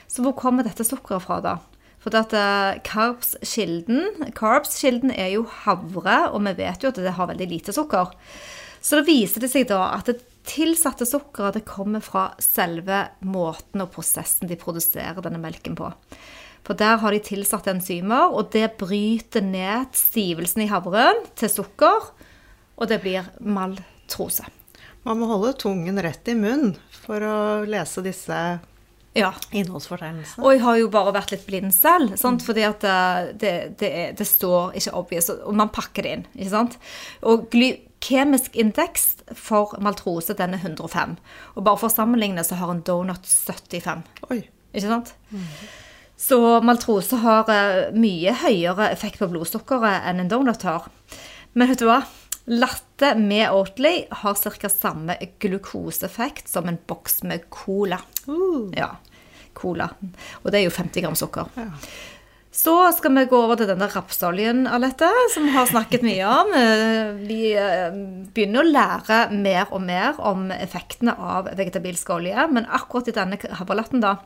Så 0.07 0.23
hvor 0.23 0.35
kommer 0.39 0.65
dette 0.65 0.85
sukkeret 0.87 1.25
fra, 1.25 1.39
da? 1.43 1.57
For 2.03 2.15
at 2.19 2.33
eh, 2.35 2.81
carbs-kilden 2.83 4.31
carbs-kilden 4.35 5.13
er 5.15 5.33
jo 5.37 5.45
havre, 5.63 6.17
og 6.31 6.43
vi 6.47 6.55
vet 6.59 6.83
jo 6.83 6.91
at 6.91 6.99
det 6.99 7.15
har 7.15 7.31
veldig 7.31 7.47
lite 7.47 7.75
sukker. 7.75 8.11
Så 8.83 8.99
da 8.99 9.07
viser 9.07 9.43
det 9.43 9.51
seg 9.53 9.69
da 9.69 9.85
at 9.95 10.11
det 10.11 10.19
tilsatte 10.47 11.07
sukkeret 11.07 11.55
det 11.55 11.67
kommer 11.67 12.03
fra 12.03 12.33
selve 12.43 13.05
måten 13.23 13.83
og 13.83 13.93
prosessen 13.93 14.51
de 14.51 14.59
produserer 14.59 15.23
denne 15.23 15.39
melken 15.39 15.77
på. 15.79 15.87
For 16.67 16.79
der 16.79 16.99
har 16.99 17.15
de 17.15 17.23
tilsatt 17.23 17.67
enzymer, 17.71 18.31
og 18.31 18.51
det 18.55 18.75
bryter 18.79 19.43
ned 19.43 19.95
stivelsen 19.95 20.63
i 20.65 20.69
havren 20.71 21.23
til 21.39 21.51
sukker, 21.51 22.11
og 22.77 22.89
det 22.89 23.01
blir 23.03 23.27
maltrose. 23.39 24.45
Man 25.03 25.19
må 25.19 25.27
holde 25.27 25.53
tungen 25.59 25.99
rett 26.01 26.27
i 26.31 26.35
munnen 26.39 26.77
for 27.03 27.19
å 27.27 27.35
lese 27.67 28.01
disse 28.05 28.37
Ja. 29.15 29.33
innholdsfortegnelsene. 29.51 30.41
Og 30.43 30.53
jeg 30.55 30.61
har 30.63 30.77
jo 30.79 30.87
bare 30.89 31.11
vært 31.13 31.31
litt 31.35 31.45
blind 31.45 31.73
selv, 31.75 32.15
sant? 32.17 32.41
fordi 32.41 32.63
at 32.65 32.83
eh, 32.87 33.33
det, 33.37 33.51
det, 33.77 33.89
er, 33.91 34.13
det 34.17 34.25
står 34.25 34.73
ikke 34.79 34.93
obvious, 34.97 35.27
og 35.29 35.53
man 35.59 35.69
pakker 35.75 36.03
det 36.07 36.13
inn. 36.17 36.23
ikke 36.33 36.49
sant? 36.55 36.77
Og 37.21 37.45
glykemisk 37.53 38.55
indeks 38.55 39.09
for 39.37 39.75
maltrose 39.83 40.33
den 40.39 40.55
er 40.57 40.63
105. 40.63 41.17
Og 41.55 41.63
bare 41.67 41.77
for 41.77 41.91
å 41.91 41.93
sammenligne 41.93 42.41
så 42.47 42.55
har 42.57 42.71
en 42.73 42.81
donut 42.87 43.27
75. 43.27 44.01
Oi. 44.31 44.39
Ikke 44.73 44.87
sant? 44.89 45.13
Så 46.17 46.39
maltrose 46.63 47.19
har 47.21 47.49
eh, 47.51 47.91
mye 47.93 48.33
høyere 48.41 48.87
effekt 48.95 49.19
på 49.21 49.27
blodsukkeret 49.29 50.07
enn 50.09 50.23
en 50.23 50.31
donut 50.31 50.63
har. 50.65 50.87
Men 51.53 51.69
vet 51.69 51.83
du 51.83 51.85
hva? 51.91 51.99
Latte 52.45 53.13
med 53.15 53.51
Oatly 53.55 54.05
har 54.11 54.35
ca. 54.35 54.69
samme 54.69 55.15
glukoseeffekt 55.39 56.49
som 56.51 56.67
en 56.67 56.77
boks 56.87 57.21
med 57.23 57.45
cola. 57.49 58.01
Uh, 58.27 58.71
Ja, 58.75 58.97
cola. 59.53 59.89
Og 60.43 60.51
det 60.51 60.59
er 60.59 60.65
jo 60.67 60.73
50 60.75 61.01
gram 61.05 61.15
sukker. 61.15 61.47
ja. 61.55 61.69
Så 62.53 62.75
skal 62.93 63.15
vi 63.15 63.23
gå 63.25 63.37
over 63.47 63.57
til 63.57 63.65
denne 63.65 63.87
rapsoljen, 63.89 64.67
Alette, 64.69 65.07
som 65.33 65.47
vi 65.47 65.49
har 65.55 65.65
snakket 65.65 66.03
mye 66.05 66.27
om. 66.29 66.51
Eh, 66.53 67.13
Vi 67.25 67.39
eh, 67.57 67.89
begynner 68.29 68.61
å 68.61 68.67
lære 68.69 69.31
mer 69.33 69.71
og 69.73 69.81
mer 69.81 70.19
om 70.21 70.51
effektene 70.53 71.15
av 71.17 71.49
vegetabilsk 71.57 72.11
olje, 72.13 72.45
men 72.53 72.67
akkurat 72.69 73.09
i 73.09 73.15
denne 73.17 73.39
havalatten, 73.57 74.01
da 74.05 74.19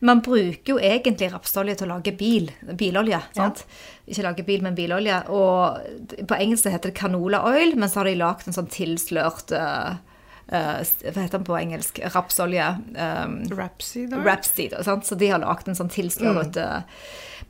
Man 0.00 0.22
bruker 0.24 0.74
jo 0.74 0.78
egentlig 0.80 1.28
rapsolje 1.32 1.74
til 1.76 1.88
å 1.88 1.96
lage 1.96 2.14
bil, 2.16 2.48
bilolje. 2.78 3.20
sant? 3.36 3.64
Ikke 4.08 4.24
lage 4.24 4.44
bil, 4.46 4.62
men 4.64 4.76
bilolje. 4.78 5.18
Og 5.28 6.24
på 6.28 6.38
engelsk 6.38 6.70
heter 6.72 6.92
det 6.92 7.00
canola 7.00 7.42
oil, 7.50 7.76
men 7.76 7.90
så 7.90 8.00
har 8.00 8.08
de 8.08 8.16
lagd 8.20 8.48
en 8.48 8.56
sånn 8.56 8.70
tilslørt 8.72 9.52
eh, 9.56 10.00
Hva 10.50 11.22
heter 11.22 11.38
den 11.38 11.46
på 11.46 11.56
engelsk? 11.56 12.00
Rapsolje. 12.14 12.66
Um, 12.96 13.36
Rapsy. 13.54 14.06
Rapseed, 14.10 14.74
sant? 14.84 15.06
Så 15.06 15.14
de 15.14 15.28
har 15.30 15.42
lagd 15.42 15.70
en 15.70 15.78
sånn 15.78 15.92
tilsløret 15.92 16.58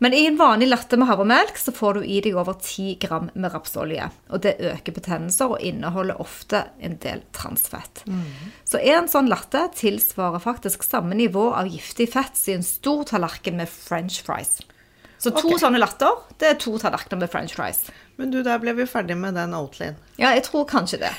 Men 0.05 0.15
i 0.17 0.27
en 0.29 0.37
vanlig 0.37 0.69
latte 0.69 0.99
med 1.01 1.09
havremelk 1.09 1.59
så 1.61 1.73
får 1.77 1.99
du 1.99 2.05
i 2.05 2.21
deg 2.25 2.37
over 2.37 2.59
10 2.61 2.99
gram 3.03 3.31
med 3.35 3.53
rapsolje. 3.55 4.11
Og 4.33 4.45
det 4.45 4.55
øker 4.61 4.97
betennelser 4.97 5.57
og 5.57 5.65
inneholder 5.65 6.21
ofte 6.21 6.63
en 6.81 6.99
del 7.01 7.25
transfett. 7.37 8.05
Så 8.65 8.81
en 8.81 9.09
sånn 9.13 9.29
latte 9.33 9.67
tilsvarer 9.77 10.41
faktisk 10.45 10.85
samme 10.85 11.17
nivå 11.17 11.51
av 11.57 11.69
giftig 11.73 12.11
fett 12.13 12.37
som 12.37 12.61
en 12.61 12.69
stor 12.69 13.05
tallerken 13.13 13.61
med 13.61 13.69
french 13.73 14.23
fries. 14.25 14.59
Så 15.21 15.35
to 15.37 15.51
okay. 15.51 15.59
sånne 15.61 15.81
latter, 15.83 16.17
det 16.41 16.49
er 16.49 16.55
to 16.61 16.79
tallerkener 16.81 17.21
med 17.21 17.33
french 17.33 17.53
fries. 17.53 17.83
Men 18.17 18.31
du, 18.33 18.39
der 18.45 18.61
ble 18.63 18.73
vi 18.79 18.87
ferdig 18.89 19.19
med 19.21 19.37
den 19.37 19.53
Oatlyn. 19.57 19.99
Ja, 20.17 20.31
jeg 20.33 20.47
tror 20.47 20.65
kanskje 20.69 21.03
det. 21.03 21.11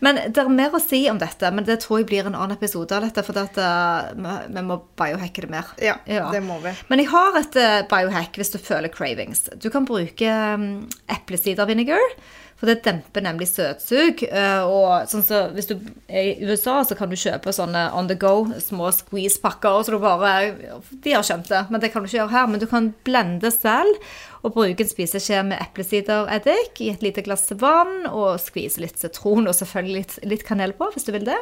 Men 0.00 0.18
det 0.34 0.40
er 0.40 0.50
mer 0.52 0.74
å 0.74 0.82
si 0.82 1.02
om 1.10 1.18
dette, 1.20 1.50
men 1.54 1.66
det 1.66 1.78
tror 1.84 2.00
jeg 2.00 2.08
blir 2.10 2.28
en 2.28 2.36
annen 2.36 2.56
episode 2.56 2.96
av 2.96 3.04
dette, 3.06 3.24
for 3.26 3.38
at, 3.40 3.58
eh, 3.60 4.38
vi, 4.48 4.64
må 4.66 4.80
biohacke 4.98 5.44
det 5.44 5.50
mer. 5.52 5.74
Ja, 5.82 5.98
det 6.06 6.42
må 6.44 6.58
vi. 6.64 6.74
Men 6.90 7.02
jeg 7.02 7.10
har 7.12 7.38
et 7.40 7.58
eh, 7.60 7.82
biohack 7.90 8.38
hvis 8.40 8.54
du 8.54 8.58
føler 8.58 8.92
cravings. 8.92 9.46
Du 9.60 9.70
kan 9.74 9.86
bruke 9.88 10.38
um, 10.54 10.86
eplesidervinegar, 11.12 12.16
for 12.64 12.72
det 12.72 12.80
demper 12.86 13.20
nemlig 13.20 13.50
søtsug. 13.50 14.22
eh, 14.24 14.62
og 14.64 15.04
sånn 15.10 15.24
så 15.26 15.42
hvis 15.52 15.68
du 15.68 15.74
er 16.08 16.30
i 16.30 16.48
USA, 16.48 16.78
så 16.80 16.96
kan 16.96 17.12
du 17.12 17.16
kjøpe 17.20 17.52
sånne 17.52 17.90
on 17.92 18.08
the 18.08 18.16
go, 18.16 18.46
små 18.56 18.88
squeeze-pakker, 18.88 19.82
så 19.84 19.92
du 19.92 19.98
bare 20.00 20.80
De 21.04 21.12
har 21.12 21.24
skjønt 21.26 21.50
det, 21.52 21.66
men 21.68 21.82
det 21.82 21.92
kan 21.92 22.00
du 22.00 22.08
ikke 22.08 22.22
gjøre 22.22 22.32
her. 22.32 22.46
Men 22.48 22.62
du 22.62 22.66
kan 22.70 22.94
blende 23.04 23.52
selv 23.52 24.00
og 24.44 24.54
bruke 24.56 24.80
en 24.80 24.88
spiseskje 24.88 25.42
med 25.44 25.60
eplesidereddik 25.60 26.80
i 26.80 26.90
et 26.94 27.04
lite 27.04 27.24
glass 27.26 27.52
vann, 27.60 28.06
og 28.08 28.40
skvise 28.40 28.80
litt 28.80 29.00
sitron 29.00 29.44
og 29.44 29.56
selvfølgelig 29.56 30.00
litt, 30.00 30.16
litt 30.24 30.48
kanel 30.48 30.72
på, 30.76 30.88
hvis 30.94 31.04
du 31.04 31.12
vil 31.12 31.28
det. 31.28 31.40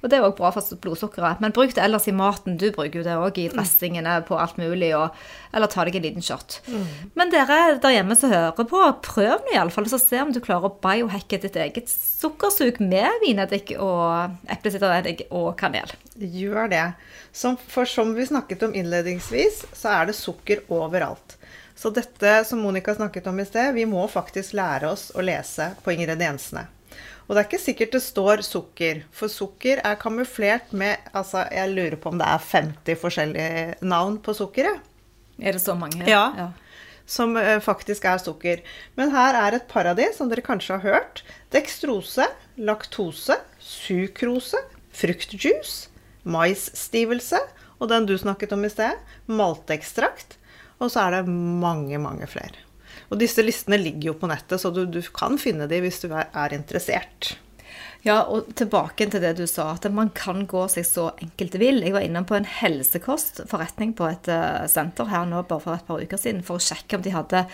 Og 0.00 0.08
det 0.08 0.16
er 0.16 0.24
òg 0.24 0.36
bra 0.38 0.48
for 0.54 0.80
blodsukkeret. 0.80 1.42
Men 1.44 1.52
bruk 1.56 1.74
det 1.76 1.82
ellers 1.84 2.08
i 2.08 2.14
maten. 2.16 2.56
Du 2.60 2.70
bruker 2.72 3.00
jo 3.00 3.04
det 3.04 3.16
òg 3.20 3.40
i 3.42 3.48
dressingene 3.52 4.16
på 4.28 4.38
alt 4.40 4.56
mulig. 4.60 4.92
Og, 4.96 5.16
eller 5.52 5.70
ta 5.70 5.84
deg 5.84 5.98
en 5.98 6.06
liten 6.06 6.24
shot. 6.24 6.60
Men 7.18 7.32
dere 7.32 7.76
der 7.82 7.96
hjemme 7.98 8.16
som 8.16 8.32
hører 8.32 8.68
på, 8.70 8.80
prøv 9.04 9.44
nå 9.44 9.54
iallfall, 9.54 9.88
så 9.92 10.00
se 10.00 10.22
om 10.22 10.32
du 10.32 10.40
klarer 10.44 10.70
å 10.70 10.76
biohacke 10.82 11.40
ditt 11.42 11.58
eget 11.60 11.92
sukkersug 11.92 12.80
med 12.80 13.20
vineddik 13.24 13.74
og 13.76 14.38
eplesidereddik 14.48 15.26
og 15.28 15.52
kanel. 15.60 15.92
Gjør 16.16 16.72
det. 16.72 16.86
Som, 17.32 17.60
for 17.60 17.88
som 17.88 18.16
vi 18.16 18.26
snakket 18.26 18.64
om 18.66 18.74
innledningsvis, 18.74 19.66
så 19.76 19.92
er 20.00 20.08
det 20.08 20.18
sukker 20.18 20.64
overalt. 20.72 21.36
Så 21.80 21.92
dette 21.96 22.42
som 22.44 22.60
Monica 22.60 22.92
snakket 22.94 23.28
om 23.30 23.38
i 23.40 23.46
sted, 23.48 23.72
vi 23.76 23.86
må 23.88 24.02
faktisk 24.08 24.56
lære 24.58 24.90
oss 24.90 25.08
å 25.16 25.24
lese 25.24 25.70
på 25.84 25.94
ingrediensene. 25.94 26.66
Og 27.30 27.36
det 27.36 27.44
er 27.44 27.46
ikke 27.46 27.62
sikkert 27.62 27.92
det 27.94 28.02
står 28.02 28.40
sukker, 28.42 29.04
for 29.14 29.30
sukker 29.30 29.78
er 29.86 29.98
kamuflert 30.02 30.72
med 30.74 30.98
altså 31.14 31.44
Jeg 31.54 31.70
lurer 31.70 31.94
på 31.94 32.10
om 32.10 32.18
det 32.18 32.26
er 32.26 32.42
50 32.42 32.96
forskjellige 32.98 33.60
navn 33.86 34.16
på 34.18 34.34
sukkeret. 34.34 34.80
Er 35.38 35.54
det 35.54 35.62
så 35.62 35.76
mange? 35.78 36.02
Ja. 36.10 36.48
Som 37.06 37.36
eh, 37.38 37.60
faktisk 37.62 38.08
er 38.10 38.18
sukker. 38.18 38.64
Men 38.98 39.14
her 39.14 39.38
er 39.38 39.54
et 39.54 39.68
paradis 39.70 40.18
som 40.18 40.26
dere 40.26 40.42
kanskje 40.42 40.80
har 40.80 40.82
hørt. 40.82 41.22
Dekstrose, 41.54 42.26
laktose, 42.58 43.38
sukrose, 43.62 44.58
fruktjuice, 44.90 45.86
maisstivelse, 46.26 47.38
og 47.78 47.92
den 47.94 48.10
du 48.10 48.16
snakket 48.18 48.56
om 48.58 48.66
i 48.66 48.72
sted, 48.74 48.98
maltekstrakt. 49.30 50.34
Og 50.82 50.90
så 50.90 51.06
er 51.06 51.20
det 51.20 51.30
mange, 51.30 51.94
mange 52.02 52.26
flere. 52.26 52.66
Og 53.10 53.18
disse 53.18 53.42
listene 53.42 53.78
ligger 53.80 54.12
jo 54.12 54.18
på 54.20 54.30
nettet, 54.30 54.60
så 54.62 54.70
du, 54.74 54.84
du 54.86 55.00
kan 55.14 55.38
finne 55.40 55.66
de 55.70 55.80
hvis 55.82 56.00
du 56.04 56.10
er, 56.12 56.28
er 56.30 56.54
interessert. 56.54 57.34
Ja, 58.06 58.22
og 58.32 58.48
tilbake 58.56 59.04
til 59.12 59.20
det 59.20 59.34
du 59.36 59.44
sa, 59.50 59.74
at 59.74 59.84
man 59.92 60.08
kan 60.16 60.46
gå 60.48 60.62
seg 60.72 60.86
så 60.88 61.10
enkelt 61.20 61.58
vil. 61.60 61.82
Jeg 61.84 61.92
var 61.92 62.06
inne 62.06 62.22
på 62.24 62.38
en 62.38 62.48
helsekostforretning 62.48 63.92
på 63.98 64.08
et 64.08 64.30
eh, 64.32 64.64
senter 64.72 65.10
her 65.10 65.26
nå 65.28 65.42
bare 65.50 65.64
for 65.66 65.76
et 65.76 65.86
par 65.88 66.00
uker 66.00 66.20
siden 66.20 66.40
for 66.46 66.56
å 66.56 66.64
sjekke 66.64 66.96
om 66.96 67.04
de 67.04 67.12
hadde 67.12 67.44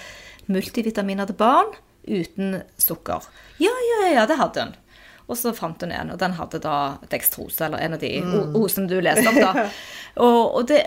multivitaminer 0.47 1.27
til 1.27 1.41
barn 1.41 1.75
uten 2.07 2.61
sukker. 2.79 3.27
Ja, 3.59 3.75
ja, 3.91 4.01
ja, 4.13 4.27
det 4.31 4.39
hadde 4.39 4.69
hun. 4.69 4.77
Og 5.26 5.35
så 5.38 5.50
fant 5.56 5.80
hun 5.83 5.90
en, 5.90 6.12
og 6.14 6.21
den 6.23 6.37
hadde 6.38 6.61
da 6.62 6.76
dekstrose, 7.11 7.64
eller 7.66 7.83
en 7.83 7.97
av 7.97 8.02
de 8.02 8.11
mm. 8.23 8.54
osene 8.54 8.87
du 8.90 9.00
leste 9.02 9.26
om. 9.33 9.40
da. 9.42 9.68
Og, 10.16 10.54
og 10.56 10.62
det, 10.71 10.78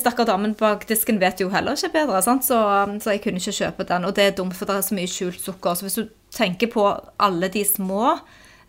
stakkar 0.00 0.24
damen 0.24 0.54
bak 0.56 0.86
disken 0.88 1.18
vet 1.20 1.42
jo 1.42 1.50
heller 1.52 1.76
ikke 1.76 1.98
bedre? 1.98 2.22
Så, 2.24 2.32
så 2.40 3.12
jeg 3.12 3.20
kunne 3.20 3.36
ikke 3.36 3.52
kjøpe 3.52 3.84
den. 3.90 4.06
Og 4.08 4.14
det 4.16 4.24
er 4.24 4.36
dumt, 4.38 4.56
for 4.56 4.70
det 4.70 4.78
er 4.78 4.86
så 4.86 4.96
mye 4.96 5.10
skjult 5.10 5.42
sukker. 5.44 5.76
Så 5.76 5.84
hvis 5.84 5.98
du 6.00 6.06
tenker 6.32 6.70
på 6.72 6.86
alle 7.20 7.50
de 7.52 7.60
små 7.68 8.14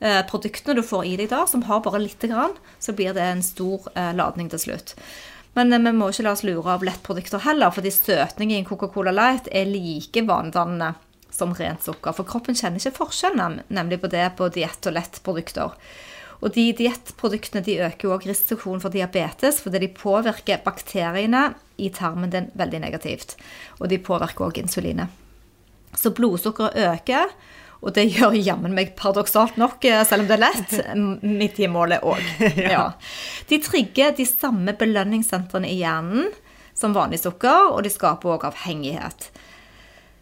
eh, 0.01 0.19
produktene 0.27 0.75
du 0.75 0.83
får 0.83 1.05
i 1.07 1.13
deg 1.21 1.29
da, 1.31 1.45
som 1.47 1.63
har 1.69 1.79
bare 1.85 2.01
lite 2.03 2.27
grann, 2.27 2.57
så 2.83 2.91
blir 2.97 3.15
det 3.15 3.23
en 3.23 3.45
stor 3.45 3.87
eh, 3.95 4.11
ladning 4.17 4.51
til 4.51 4.65
slutt. 4.65 4.97
Men 5.55 5.71
eh, 5.71 5.79
vi 5.87 5.95
må 5.95 6.11
ikke 6.11 6.27
la 6.27 6.35
oss 6.35 6.43
lure 6.43 6.75
av 6.75 6.83
lettprodukter 6.83 7.45
heller, 7.45 7.71
fordi 7.71 7.95
støtning 7.95 8.51
i 8.51 8.59
en 8.59 8.67
Coca-Cola 8.67 9.15
Light 9.15 9.47
er 9.47 9.71
like 9.71 10.27
vanedannende 10.27 10.91
som 11.31 11.53
rent 11.57 11.83
sukker. 11.83 12.15
For 12.15 12.27
kroppen 12.27 12.57
kjenner 12.57 12.81
ikke 12.81 12.99
forskjellen 12.99 13.61
nemlig 13.73 14.01
på 14.01 14.11
det 14.11 14.27
på 14.37 14.49
diett- 14.53 14.87
og 14.89 14.97
lettprodukter. 14.97 15.77
Og 16.41 16.53
de 16.55 16.71
diettproduktene 16.73 17.61
de 17.65 17.77
øker 17.85 18.07
jo 18.07 18.13
også 18.15 18.31
risikoen 18.31 18.81
for 18.81 18.93
diabetes, 18.93 19.61
fordi 19.61 19.83
de 19.83 19.91
påvirker 19.93 20.63
bakteriene 20.65 21.51
i 21.81 21.91
tarmen 21.93 22.33
din 22.33 22.49
veldig 22.57 22.81
negativt. 22.81 23.35
Og 23.79 23.89
de 23.91 24.01
påvirker 24.01 24.47
også 24.47 24.63
insulinet. 24.63 25.13
Så 25.97 26.13
blodsukkeret 26.15 26.77
øker, 26.81 27.33
og 27.81 27.93
det 27.97 28.07
gjør 28.13 28.37
jammen 28.37 28.73
meg 28.77 28.93
paradoksalt 28.97 29.57
nok, 29.57 29.83
eh, 29.85 30.03
selv 30.05 30.23
om 30.23 30.29
det 30.29 30.37
er 30.37 30.43
lett, 30.45 30.75
midt 31.41 31.59
i 31.61 31.69
målet 31.69 32.05
òg. 32.05 32.21
Ja. 32.73 32.91
De 33.49 33.61
trigger 33.61 34.15
de 34.17 34.25
samme 34.25 34.73
belønningssentrene 34.77 35.69
i 35.69 35.81
hjernen 35.81 36.29
som 36.77 36.95
vanlig 36.95 37.21
sukker, 37.21 37.69
og 37.73 37.83
de 37.85 37.93
skaper 37.93 38.33
òg 38.33 38.47
avhengighet. 38.49 39.29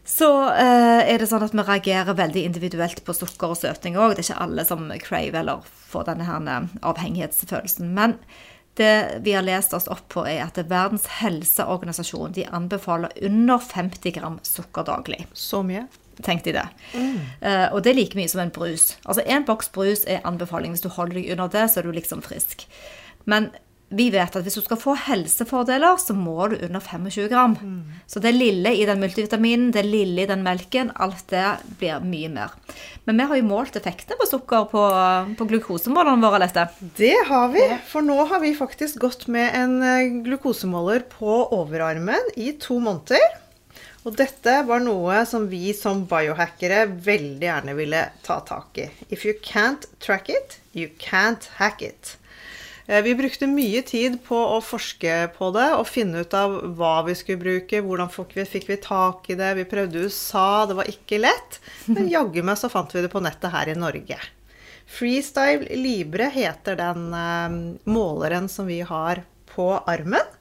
Så 0.09 0.27
eh, 0.49 1.01
er 1.05 1.21
det 1.21 1.27
sånn 1.29 1.43
at 1.45 1.53
vi 1.53 1.61
reagerer 1.61 2.17
veldig 2.17 2.41
individuelt 2.47 3.03
på 3.05 3.13
sukker 3.13 3.53
og 3.53 3.59
søtning 3.59 3.97
òg. 3.99 4.15
Det 4.15 4.23
er 4.23 4.31
ikke 4.31 4.45
alle 4.45 4.65
som 4.65 4.87
crave 5.03 5.37
eller 5.37 5.67
får 5.91 6.07
denne 6.07 6.25
her 6.25 6.49
eh, 6.49 6.71
avhengighetsfølelsen. 6.89 7.91
Men 7.93 8.17
det 8.79 9.21
vi 9.25 9.35
har 9.35 9.45
lest 9.45 9.75
oss 9.77 9.89
opp 9.91 10.07
på, 10.09 10.25
er 10.25 10.41
at 10.47 10.57
Verdens 10.69 11.05
helseorganisasjon 11.19 12.33
de 12.37 12.47
anbefaler 12.47 13.13
under 13.27 13.61
50 13.61 14.15
gram 14.17 14.39
sukker 14.47 14.87
daglig. 14.87 15.25
Så 15.37 15.61
mye. 15.67 15.85
Tenk 16.25 16.43
de 16.43 16.55
det. 16.57 16.65
Eh, 16.95 17.67
og 17.69 17.83
det 17.83 17.93
er 17.93 17.99
like 18.01 18.17
mye 18.17 18.31
som 18.31 18.41
en 18.43 18.53
brus. 18.55 18.95
Altså 19.05 19.23
En 19.29 19.45
boks 19.47 19.69
brus 19.75 20.03
er 20.09 20.25
anbefaling. 20.27 20.73
Hvis 20.73 20.83
du 20.83 20.89
holder 20.89 21.21
deg 21.21 21.31
under 21.35 21.53
det, 21.53 21.69
så 21.69 21.79
er 21.79 21.87
du 21.87 21.93
liksom 21.95 22.25
frisk. 22.25 22.65
Men 23.29 23.51
vi 23.89 24.09
vet 24.13 24.35
at 24.37 24.45
hvis 24.45 24.59
du 24.59 24.61
skal 24.61 24.77
få 24.77 24.93
helsefordeler, 25.07 25.97
så 25.97 26.13
må 26.13 26.45
du 26.51 26.59
under 26.59 26.83
25 26.83 27.29
gram. 27.31 27.55
Så 28.05 28.21
det 28.21 28.35
lille 28.35 28.75
i 28.77 28.85
den 28.85 29.01
multivitaminen, 29.01 29.71
det 29.73 29.85
lille 29.87 30.23
i 30.23 30.29
den 30.29 30.43
melken, 30.45 30.91
alt 30.93 31.25
det 31.33 31.45
blir 31.79 32.03
mye 32.05 32.29
mer. 32.29 32.53
Men 33.09 33.17
vi 33.17 33.27
har 33.31 33.39
jo 33.39 33.47
målt 33.49 33.79
effektene 33.79 34.19
på 34.19 34.29
sukker 34.29 34.69
på, 34.69 34.83
på 35.39 35.49
glukosemålerne 35.49 36.21
våre, 36.21 36.43
Lette. 36.43 36.67
Det 36.99 37.15
har 37.31 37.49
vi, 37.55 37.65
for 37.89 38.05
nå 38.05 38.19
har 38.29 38.43
vi 38.45 38.53
faktisk 38.57 39.01
gått 39.01 39.25
med 39.33 39.57
en 39.57 39.75
eh, 39.81 40.21
glukosemåler 40.27 41.07
på 41.09 41.41
overarmen 41.57 42.33
i 42.37 42.53
to 42.61 42.77
måneder. 42.83 43.39
Og 44.05 44.13
dette 44.15 44.53
var 44.69 44.85
noe 44.85 45.23
som 45.27 45.49
vi 45.49 45.73
som 45.75 46.05
biohackere 46.07 46.85
veldig 47.09 47.49
gjerne 47.49 47.75
ville 47.75 48.05
ta 48.23 48.39
tak 48.45 48.77
i. 48.85 48.87
If 49.09 49.25
you 49.25 49.33
can't 49.43 49.89
track 49.99 50.29
it, 50.29 50.59
you 50.77 50.93
can't 51.01 51.49
hack 51.57 51.81
it. 51.81 52.18
Eh, 52.89 53.03
Vi 53.03 53.15
brukte 53.15 53.47
mye 53.47 53.81
tid 53.85 54.17
på 54.25 54.37
å 54.55 54.57
forske 54.65 55.27
på 55.35 55.51
det 55.53 55.67
og 55.77 55.85
finne 55.87 56.23
ut 56.25 56.33
av 56.33 56.55
hva 56.79 56.95
vi 57.05 57.13
skulle 57.17 57.41
bruke, 57.43 57.83
hvordan 57.85 58.09
vi, 58.33 58.45
fikk 58.49 58.65
vi 58.71 58.79
tak 58.81 59.29
i 59.29 59.37
det. 59.37 59.53
Vi 59.59 59.67
prøvde 59.69 60.07
USA, 60.07 60.65
det 60.65 60.79
var 60.79 60.89
ikke 60.89 61.21
lett. 61.21 61.59
Men 61.85 62.09
jaggu 62.15 62.41
meg 62.41 62.57
så 62.57 62.71
fant 62.73 62.95
vi 62.95 63.05
det 63.05 63.13
på 63.13 63.21
nettet 63.21 63.53
her 63.53 63.69
i 63.69 63.77
Norge. 63.77 64.17
Freestyle 64.89 65.69
Libre 65.77 66.31
heter 66.33 66.79
den 66.79 67.13
eh, 67.13 67.59
måleren 67.85 68.49
som 68.49 68.65
vi 68.65 68.81
har 68.81 69.21
på 69.53 69.69
armen. 69.85 70.35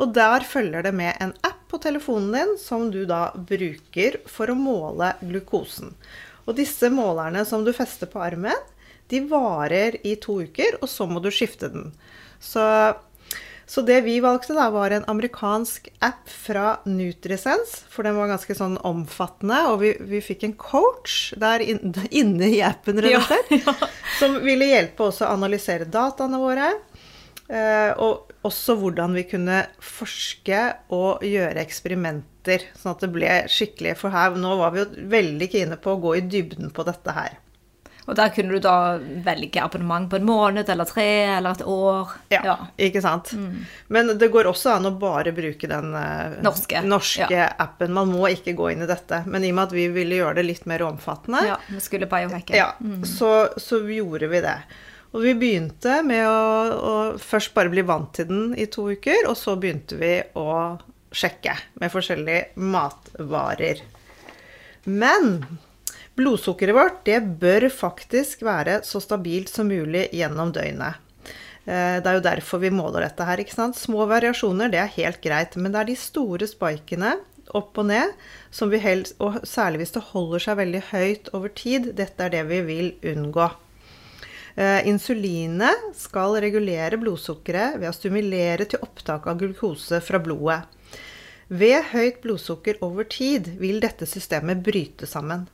Og 0.00 0.14
der 0.16 0.40
følger 0.48 0.86
det 0.86 0.94
med 0.96 1.20
en 1.20 1.34
app 1.44 1.58
på 1.68 1.78
telefonen 1.84 2.32
din 2.32 2.56
som 2.58 2.88
du 2.90 3.02
da 3.04 3.26
bruker 3.36 4.16
for 4.24 4.48
å 4.48 4.56
måle 4.56 5.12
glukosen. 5.20 5.92
Og 6.48 6.56
disse 6.56 6.88
målerne 6.88 7.44
som 7.44 7.66
du 7.66 7.74
fester 7.76 8.08
på 8.08 8.22
armen, 8.24 8.56
de 9.10 9.20
varer 9.30 9.96
i 10.06 10.16
to 10.22 10.40
uker, 10.46 10.78
og 10.82 10.88
så 10.90 11.06
må 11.10 11.20
du 11.24 11.30
skifte 11.34 11.68
den. 11.72 11.90
Så, 12.40 12.62
så 13.70 13.82
det 13.86 14.00
vi 14.06 14.16
valgte 14.24 14.54
da, 14.56 14.68
var 14.74 14.90
en 14.96 15.04
amerikansk 15.10 15.90
app 16.02 16.30
fra 16.30 16.76
Nutrisense, 16.88 17.82
for 17.92 18.06
den 18.06 18.16
var 18.18 18.30
ganske 18.32 18.54
sånn 18.56 18.78
omfattende, 18.86 19.60
og 19.70 19.80
vi, 19.84 19.92
vi 20.12 20.22
fikk 20.24 20.46
en 20.48 20.56
coach 20.58 21.34
der 21.42 21.62
in, 21.66 21.82
inne 22.22 22.48
i 22.54 22.62
appen, 22.66 23.02
rett 23.04 23.18
og 23.20 23.28
slett, 23.28 23.84
som 24.18 24.38
ville 24.46 24.70
hjelpe 24.70 25.10
oss 25.10 25.20
å 25.22 25.30
analysere 25.34 25.86
dataene 25.90 26.40
våre. 26.40 26.72
eh, 27.50 27.90
Og 27.98 28.26
også 28.46 28.78
hvordan 28.80 29.12
vi 29.18 29.26
kunne 29.28 29.66
forske 29.84 30.60
og 30.96 31.20
gjøre 31.26 31.60
eksperimenter, 31.60 32.62
sånn 32.80 32.94
at 32.94 33.02
det 33.04 33.10
ble 33.12 33.34
skikkelig 33.52 33.98
For 34.00 34.08
her, 34.14 34.32
nå 34.40 34.54
var 34.56 34.72
vi 34.72 34.80
jo 34.80 34.86
veldig 35.12 35.48
kine 35.52 35.76
på 35.76 35.92
å 35.92 36.00
gå 36.00 36.14
i 36.16 36.22
dybden 36.24 36.70
på 36.72 36.86
dette 36.88 37.12
her. 37.12 37.34
Og 38.10 38.16
der 38.18 38.32
kunne 38.34 38.56
du 38.56 38.62
da 38.62 38.98
velge 38.98 39.62
abonnement 39.62 40.08
på 40.10 40.18
en 40.18 40.26
måned 40.26 40.68
eller 40.72 40.88
tre 40.88 41.06
eller 41.36 41.54
et 41.54 41.62
år. 41.62 42.10
Ja, 42.34 42.56
ikke 42.74 43.02
sant. 43.04 43.30
Men 43.86 44.10
det 44.18 44.28
går 44.34 44.48
også 44.50 44.72
an 44.74 44.88
å 44.90 44.94
bare 44.98 45.30
bruke 45.36 45.70
den 45.70 45.94
uh, 45.94 46.40
Norske, 46.42 46.82
norske 46.82 47.30
ja. 47.30 47.46
appen. 47.62 47.94
Man 47.94 48.10
må 48.10 48.26
ikke 48.32 48.56
gå 48.58 48.72
inn 48.72 48.82
i 48.82 48.90
dette. 48.90 49.22
Men 49.30 49.46
i 49.46 49.52
og 49.54 49.60
med 49.60 49.70
at 49.70 49.76
vi 49.78 49.86
ville 49.94 50.18
gjøre 50.18 50.40
det 50.40 50.48
litt 50.48 50.66
mer 50.70 50.82
omfattende, 50.88 51.44
Ja, 51.52 51.60
vi 51.70 51.82
skulle 51.84 52.10
biohacke. 52.10 52.56
ja, 52.58 52.72
så, 53.06 53.32
så 53.56 53.78
gjorde 53.86 54.30
vi 54.32 54.42
det. 54.42 54.58
Og 55.14 55.24
vi 55.24 55.34
begynte 55.38 56.00
med 56.06 56.26
å, 56.26 56.42
å 56.90 56.94
først 57.18 57.54
bare 57.54 57.70
bli 57.72 57.86
vant 57.86 58.12
til 58.14 58.28
den 58.28 58.52
i 58.58 58.66
to 58.70 58.90
uker, 58.90 59.26
og 59.30 59.38
så 59.38 59.56
begynte 59.58 59.98
vi 59.98 60.16
å 60.38 60.50
sjekke 61.10 61.56
med 61.82 61.90
forskjellige 61.90 62.58
matvarer. 62.62 63.82
Men 64.86 65.34
blodsukkeret 66.18 66.74
vårt 66.76 67.04
det 67.06 67.20
bør 67.40 67.68
faktisk 67.72 68.42
være 68.46 68.80
så 68.86 69.00
stabilt 69.02 69.48
som 69.52 69.68
mulig 69.70 70.08
gjennom 70.16 70.52
døgnet. 70.52 70.98
Eh, 71.66 72.00
Det 72.00 72.06
er 72.06 72.14
jo 72.18 72.28
derfor 72.28 72.58
vi 72.58 72.70
måler 72.70 73.00
dette 73.06 73.24
her. 73.24 73.38
ikke 73.38 73.54
sant? 73.54 73.76
Små 73.76 74.06
variasjoner 74.06 74.70
det 74.70 74.80
er 74.80 74.96
helt 74.96 75.20
greit, 75.20 75.56
men 75.56 75.72
det 75.72 75.80
er 75.80 75.84
de 75.84 75.96
store 75.96 76.46
spikene 76.46 77.16
opp 77.54 77.78
og 77.78 77.86
ned, 77.86 78.12
som 78.50 78.70
vi 78.70 78.78
helst, 78.78 79.14
og 79.18 79.42
særlig 79.42 79.82
hvis 79.82 79.92
det 79.96 80.02
holder 80.12 80.38
seg 80.38 80.56
veldig 80.60 80.82
høyt 80.92 81.30
over 81.34 81.48
tid, 81.48 81.94
dette 81.96 82.22
er 82.22 82.30
det 82.30 82.44
vi 82.46 82.60
vil 82.62 82.92
unngå. 83.02 83.50
Eh, 84.56 84.86
insulinet 84.86 85.94
skal 85.96 86.36
regulere 86.42 86.98
blodsukkeret 87.00 87.78
ved 87.78 87.88
å 87.88 87.94
stimulere 87.94 88.66
til 88.66 88.82
opptak 88.82 89.26
av 89.26 89.38
glukose 89.38 90.00
fra 90.02 90.18
blodet. 90.22 90.62
Ved 91.50 91.90
høyt 91.90 92.20
blodsukker 92.22 92.78
over 92.86 93.04
tid 93.04 93.48
vil 93.58 93.80
dette 93.82 94.06
systemet 94.06 94.62
bryte 94.62 95.06
sammen. 95.10 95.48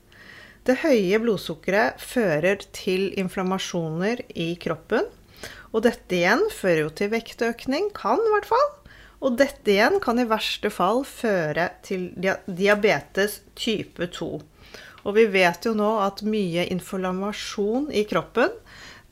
Det 0.67 0.81
høye 0.83 1.21
blodsukkeret 1.23 2.01
fører 2.03 2.59
til 2.75 3.13
inflammasjoner 3.21 4.25
i 4.35 4.49
kroppen, 4.59 5.07
og 5.71 5.85
dette 5.85 6.17
igjen 6.17 6.43
fører 6.51 6.81
jo 6.87 6.91
til 6.99 7.13
vektøkning, 7.13 7.93
kan 7.95 8.19
i 8.19 8.33
hvert 8.33 8.49
fall. 8.51 8.67
Og 9.23 9.37
dette 9.39 9.71
igjen 9.71 10.01
kan 10.03 10.19
i 10.19 10.27
verste 10.29 10.71
fall 10.75 11.05
føre 11.07 11.69
til 11.87 12.09
diabetes 12.19 13.41
type 13.59 14.11
2. 14.19 14.31
Og 15.07 15.15
vi 15.15 15.29
vet 15.31 15.69
jo 15.69 15.77
nå 15.79 15.93
at 16.03 16.25
mye 16.27 16.67
inflammasjon 16.75 17.93
i 17.95 18.03
kroppen, 18.11 18.51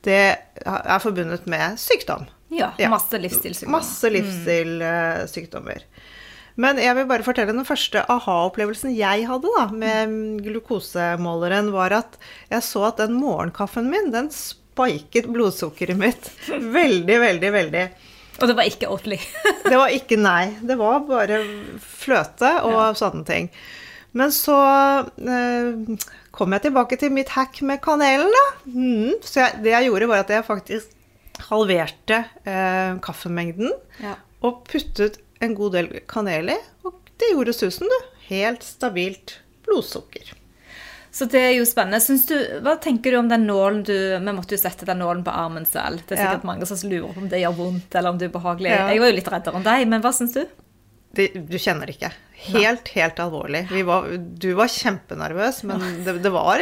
det 0.05 0.35
er 0.35 0.99
forbundet 1.01 1.47
med 1.49 1.79
sykdom. 1.81 2.27
Ja, 2.53 2.73
masse 2.91 3.17
livsstilssykdommer. 3.17 3.79
Masse 3.79 4.11
livsstilssykdommer. 4.11 5.87
Men 6.61 6.77
jeg 6.79 6.95
vil 6.95 7.07
bare 7.09 7.25
fortelle 7.25 7.51
den 7.51 7.67
første 7.67 7.99
aha-opplevelsen 8.11 8.93
jeg 8.95 9.25
hadde 9.27 9.49
da, 9.57 9.65
med 9.75 10.13
glukosemåleren, 10.45 11.71
var 11.75 11.95
at 11.97 12.15
jeg 12.51 12.63
så 12.63 12.85
at 12.89 13.01
den 13.01 13.17
morgenkaffen 13.19 13.89
min, 13.91 14.07
den 14.13 14.29
spiket 14.31 15.27
blodsukkeret 15.31 15.99
mitt 15.99 16.29
veldig, 16.49 17.17
veldig, 17.25 17.51
veldig. 17.57 17.83
Og 18.39 18.47
det 18.51 18.55
var 18.57 18.67
ikke 18.67 18.89
Oatly. 18.91 19.17
Det 19.69 19.77
var 19.79 19.91
ikke 19.95 20.17
nei. 20.19 20.53
Det 20.61 20.75
var 20.79 21.03
bare 21.07 21.39
fløte 21.81 22.49
og 22.67 22.97
sånne 22.99 23.23
ting. 23.27 23.47
Men 24.15 24.31
så 24.35 24.55
eh, 25.15 25.99
kom 26.35 26.53
jeg 26.55 26.65
tilbake 26.67 26.99
til 26.99 27.11
mitt 27.15 27.31
hack 27.35 27.59
med 27.67 27.81
kanelen, 27.83 28.31
da. 28.31 28.43
Mm, 28.71 29.15
så 29.23 29.41
jeg, 29.41 29.61
det 29.65 29.73
jeg 29.73 29.87
gjorde, 29.89 30.09
var 30.11 30.23
at 30.23 30.31
jeg 30.35 30.45
faktisk 30.47 30.91
halverte 31.49 32.21
eh, 32.47 32.95
kaffemengden 33.03 33.73
Ja. 34.03 34.13
og 34.45 34.61
puttet 34.71 35.17
en 35.45 35.55
god 35.57 35.75
del 35.77 35.91
kanel 36.11 36.51
i. 36.55 36.57
Og 36.87 36.97
det 37.21 37.31
gjorde 37.33 37.53
susen, 37.55 37.87
du. 37.91 37.99
Helt 38.29 38.63
stabilt 38.65 39.37
blodsukker. 39.65 40.33
Så 41.15 41.29
det 41.31 41.39
er 41.39 41.53
jo 41.55 41.63
spennende. 41.63 42.01
Syns 42.03 42.25
du, 42.27 42.35
hva 42.65 42.73
tenker 42.83 43.13
du 43.13 43.21
om 43.21 43.29
den 43.31 43.45
nålen 43.47 43.85
du 43.87 43.93
Vi 43.95 44.33
måtte 44.35 44.57
jo 44.57 44.59
sette 44.59 44.83
den 44.89 44.99
nålen 44.99 45.23
på 45.23 45.31
armen 45.31 45.63
selv. 45.69 46.01
Det 46.03 46.17
er 46.17 46.25
sikkert 46.25 46.43
Ja. 46.43 46.49
mange 46.49 46.67
som 46.67 46.89
lurer 46.91 47.13
på 47.15 47.21
om 47.23 47.29
det 47.31 47.39
gjør 47.39 47.55
vondt, 47.55 47.95
eller 47.95 48.09
om 48.11 48.17
det 48.19 48.27
er 48.27 48.33
ubehagelig. 48.33 48.73
Ja. 48.73 48.89
Jeg 48.91 48.99
var 48.99 49.07
jo 49.13 49.15
litt 49.15 49.31
reddere 49.31 49.55
enn 49.61 49.63
deg, 49.63 49.87
men 49.87 50.03
hva 50.03 50.11
syns 50.11 50.33
du? 50.35 50.43
Det, 51.15 51.29
du 51.47 51.55
kjenner 51.57 51.87
det 51.87 51.95
ikke. 51.95 52.11
Helt, 52.49 52.91
helt 52.97 53.19
alvorlig. 53.23 53.63
Vi 53.71 53.85
var, 53.87 54.09
du 54.11 54.49
var 54.59 54.67
kjempenervøs, 54.67 55.63
men 55.63 56.03
det, 56.03 56.17
det 56.25 56.31
var 56.35 56.59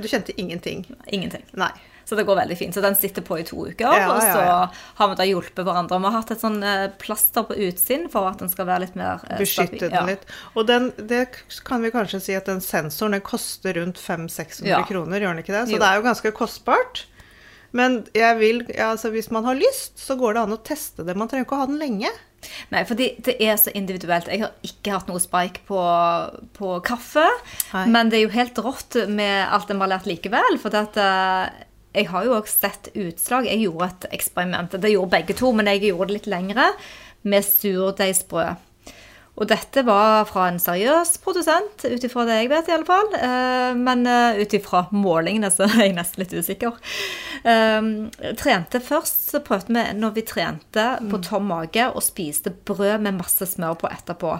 Du 0.00 0.08
kjente 0.08 0.34
ingenting. 0.34 0.82
Ingenting. 1.06 1.44
Nei. 1.54 1.70
Så 2.04 2.16
det 2.18 2.24
går 2.26 2.36
veldig 2.40 2.56
fint. 2.58 2.74
Så 2.74 2.82
den 2.84 2.96
sitter 2.98 3.22
på 3.22 3.38
i 3.38 3.44
to 3.46 3.56
uker, 3.68 3.86
Ja, 3.86 4.08
og 4.10 4.20
så 4.22 4.40
ja, 4.40 4.46
ja. 4.48 4.68
har 4.98 5.08
vi 5.12 5.18
da 5.20 5.26
hjulpet 5.28 5.64
hverandre. 5.64 5.98
Vi 6.02 6.10
har 6.10 6.16
hatt 6.18 6.30
et 6.34 6.40
sånn 6.42 6.58
eh, 6.66 6.88
plaster 6.98 7.44
på 7.48 7.54
utsiden 7.68 8.08
for 8.12 8.26
at 8.30 8.38
den 8.42 8.50
skal 8.52 8.66
være 8.66 8.84
litt 8.86 8.96
mer 8.98 9.22
eh, 9.30 9.38
Beskytte 9.38 9.78
stabil. 9.78 9.94
den 9.94 10.10
litt. 10.14 10.26
Og 10.56 10.66
den, 10.66 10.90
det 10.98 11.22
kan 11.68 11.82
vi 11.84 11.92
kanskje 11.94 12.20
si 12.20 12.34
at 12.38 12.50
den 12.50 12.60
sensoren 12.64 13.12
den 13.18 13.24
koster 13.26 13.74
rundt 13.78 13.98
500-600 14.02 14.66
Ja. 14.68 14.82
kroner, 14.88 15.20
gjør 15.22 15.34
den 15.36 15.44
ikke 15.44 15.54
det? 15.54 15.66
Så 15.68 15.76
Jo. 15.76 15.78
det 15.84 15.88
er 15.92 15.96
jo 16.00 16.06
ganske 16.10 16.32
kostbart. 16.36 17.06
Men 17.72 18.02
vil, 18.12 18.66
ja, 18.68 18.90
altså 18.92 19.08
hvis 19.14 19.30
man 19.32 19.46
har 19.48 19.54
lyst, 19.56 19.96
så 19.96 20.12
går 20.20 20.34
det 20.36 20.42
an 20.42 20.52
å 20.52 20.60
teste 20.60 21.06
det. 21.08 21.14
Man 21.16 21.28
trenger 21.30 21.46
ikke 21.46 21.56
å 21.56 21.62
ha 21.62 21.66
den 21.70 21.78
lenge. 21.80 22.10
Nei, 22.74 22.82
fordi 22.84 23.06
det 23.22 23.36
er 23.40 23.56
så 23.56 23.70
individuelt. 23.72 24.26
Jeg 24.28 24.42
har 24.42 24.50
ikke 24.66 24.92
hatt 24.92 25.08
noe 25.08 25.20
spike 25.22 25.62
på, 25.68 25.78
på 26.58 26.72
kaffe. 26.84 27.24
Hei. 27.72 27.86
Men 27.88 28.10
det 28.12 28.18
er 28.18 28.24
jo 28.26 28.32
helt 28.34 28.58
rått 28.66 28.98
med 29.08 29.46
alt 29.48 29.70
en 29.72 29.80
har 29.80 29.88
lært 29.94 30.08
likevel. 30.10 30.58
For 30.60 30.74
det 30.74 30.82
at, 30.90 30.98
eh, 31.00 31.64
jeg 31.92 32.08
har 32.08 32.24
jo 32.24 32.34
også 32.38 32.66
sett 32.66 32.90
utslag. 32.96 33.46
Jeg 33.50 33.66
gjorde 33.66 33.90
et 33.90 34.10
eksperiment. 34.18 34.76
Det 34.80 34.92
gjorde 34.94 35.12
begge 35.12 35.36
to, 35.36 35.52
men 35.52 35.68
jeg 35.68 35.84
gjorde 35.90 36.08
det 36.10 36.20
litt 36.20 36.30
lengre. 36.32 36.70
Med 37.22 37.44
surdeigsbrød. 37.46 38.68
Og 39.32 39.48
dette 39.48 39.80
var 39.86 40.26
fra 40.28 40.50
en 40.50 40.58
seriøs 40.60 41.14
produsent, 41.24 41.86
ut 41.88 42.02
ifra 42.04 42.26
det 42.28 42.34
jeg 42.36 42.50
vet 42.52 42.66
i 42.68 42.74
alle 42.74 42.84
fall. 42.88 43.14
Eh, 43.16 43.70
Men 43.80 44.04
eh, 44.06 44.42
ut 44.42 44.56
ifra 44.58 44.82
målingene 44.92 45.48
så 45.52 45.64
er 45.70 45.86
jeg 45.86 45.94
nesten 45.96 46.24
litt 46.24 46.34
usikker. 46.36 46.76
Eh, 47.40 47.88
Trente 48.40 48.82
først, 48.84 49.30
så 49.32 49.40
prøvde 49.44 49.72
vi 49.72 49.86
når 49.96 50.18
vi 50.18 50.26
trente 50.28 50.86
på 51.08 51.22
tom 51.24 51.48
mage 51.48 51.88
og 51.94 52.04
spiste 52.04 52.52
brød 52.52 53.00
med 53.06 53.22
masse 53.22 53.48
smør 53.54 53.80
på 53.80 53.92
etterpå. 53.92 54.36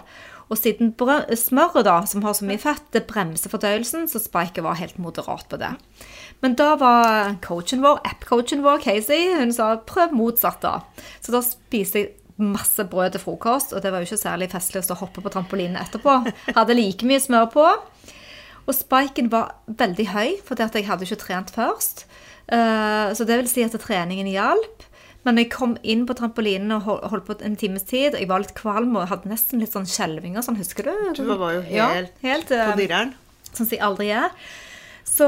Og 0.53 0.59
siden 0.61 0.93
smøret, 1.41 1.87
da, 1.89 2.03
som 2.05 2.25
har 2.27 2.37
så 2.37 2.45
mye 2.45 2.61
fett, 2.61 2.85
det 2.93 3.07
bremser 3.09 3.49
fordøyelsen, 3.49 4.05
så 4.13 4.21
spiket 4.21 4.67
var 4.67 4.77
helt 4.77 4.99
moderat 5.01 5.49
på 5.49 5.57
det. 5.57 5.73
Men 6.43 6.57
da 6.59 6.73
var 6.77 7.37
coachen 7.45 7.83
vår, 7.85 8.01
app-coachen 8.09 8.63
vår, 8.65 8.81
Casey, 8.83 9.29
hun 9.39 9.53
sa 9.55 9.77
prøv 9.87 10.13
motsatt, 10.19 10.61
da. 10.65 10.81
Så 11.23 11.31
da 11.35 11.41
spiste 11.47 12.03
jeg 12.03 12.13
masse 12.43 12.83
brød 12.91 13.13
til 13.15 13.23
frokost, 13.23 13.73
og 13.77 13.83
det 13.85 13.93
var 13.95 14.03
jo 14.03 14.09
ikke 14.11 14.19
særlig 14.25 14.49
festlig 14.51 14.81
å 14.83 14.87
stå 14.89 14.97
og 14.97 15.03
hoppe 15.05 15.23
på 15.23 15.31
trampolinen 15.31 15.79
etterpå. 15.79 16.17
Hadde 16.57 16.75
like 16.75 17.07
mye 17.07 17.21
smør 17.23 17.47
på. 17.55 17.67
Og 18.67 18.75
spiken 18.75 19.29
var 19.31 19.55
veldig 19.67 20.07
høy, 20.15 20.31
fordi 20.47 20.65
at 20.67 20.75
jeg 20.79 20.87
hadde 20.89 21.07
ikke 21.07 21.21
trent 21.23 21.51
først. 21.55 22.05
Eh, 22.49 23.13
Så 23.15 23.27
det 23.27 23.39
vil 23.39 23.49
si 23.51 23.63
at 23.67 23.79
treningen 23.79 24.27
hjalp. 24.31 24.89
Men 25.25 25.39
jeg 25.39 25.51
kom 25.55 25.77
inn 25.87 26.03
på 26.07 26.17
trampolinen 26.19 26.73
og 26.75 26.83
holdt 27.11 27.27
på 27.29 27.37
en 27.47 27.55
times 27.55 27.85
tid, 27.87 28.17
jeg 28.19 28.27
var 28.27 28.43
litt 28.43 28.57
kvalm 28.59 28.97
og 28.99 29.07
hadde 29.07 29.31
nesten 29.31 29.61
litt 29.63 29.71
sånn 29.71 29.87
skjelvinger, 29.87 30.43
sånn, 30.43 30.59
husker 30.59 30.83
du? 30.91 31.13
Du 31.15 31.37
var 31.39 31.53
jo 31.55 31.61
Ja, 31.71 31.87
helt, 31.95 32.17
helt 32.25 32.49
på 32.51 32.75
dyreren. 32.81 33.13
sånn 33.53 33.69
som 33.69 33.71
jeg 33.71 33.79
aldri 33.87 34.09
er. 34.11 34.31
Så, 35.05 35.27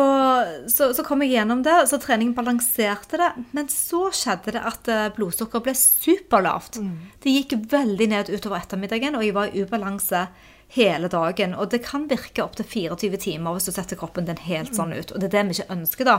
så, 0.71 0.95
så 0.97 1.05
kom 1.05 1.23
jeg 1.25 1.35
gjennom 1.35 1.63
det, 1.67 1.75
så 1.91 1.99
treningen 2.01 2.35
balanserte 2.37 3.21
det. 3.21 3.31
Men 3.57 3.69
så 3.73 4.07
skjedde 4.15 4.57
det 4.57 4.65
at 4.65 4.89
eh, 4.89 5.11
blodsukkeret 5.17 5.67
ble 5.67 5.75
superlavt. 5.77 6.81
Det 7.23 7.35
gikk 7.35 7.59
veldig 7.73 8.09
ned 8.15 8.33
utover 8.33 8.63
ettermiddagen, 8.63 9.19
og 9.19 9.27
jeg 9.27 9.37
var 9.37 9.53
i 9.53 9.65
ubalanse 9.65 10.27
hele 10.75 11.09
dagen. 11.13 11.53
Og 11.55 11.69
det 11.71 11.83
kan 11.87 12.07
virke 12.11 12.43
opptil 12.43 12.67
24 12.67 13.21
timer 13.23 13.55
hvis 13.55 13.69
du 13.69 13.75
setter 13.77 13.99
kroppen 14.01 14.27
din 14.27 14.41
helt 14.47 14.75
sånn 14.75 14.95
ut. 14.97 15.13
Og 15.13 15.21
det 15.21 15.29
er 15.29 15.35
det 15.37 15.45
vi 15.51 15.59
ikke 15.59 15.77
ønsker, 15.77 16.09
da. 16.09 16.17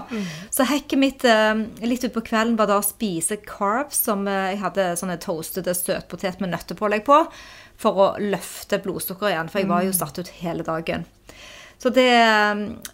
Så 0.54 0.68
hekket 0.70 1.02
mitt 1.02 1.26
eh, 1.28 1.66
litt 1.84 2.06
utpå 2.08 2.24
kvelden 2.30 2.56
var 2.60 2.70
da 2.72 2.80
å 2.80 2.86
spise 2.86 3.40
carbs, 3.44 4.04
som 4.08 4.28
eh, 4.32 4.54
jeg 4.54 4.62
hadde 4.64 4.88
sånne 5.02 5.18
toastede 5.24 5.76
søtpotet 5.76 6.40
med 6.44 6.54
nøttepålegg 6.54 7.04
på, 7.08 7.24
for 7.82 8.00
å 8.00 8.08
løfte 8.22 8.80
blodsukkeret 8.84 9.34
igjen. 9.34 9.52
For 9.52 9.64
jeg 9.64 9.72
var 9.74 9.84
jo 9.84 9.96
satt 9.96 10.22
ut 10.22 10.34
hele 10.40 10.64
dagen. 10.64 11.10
Så 11.82 11.92
det 11.94 12.08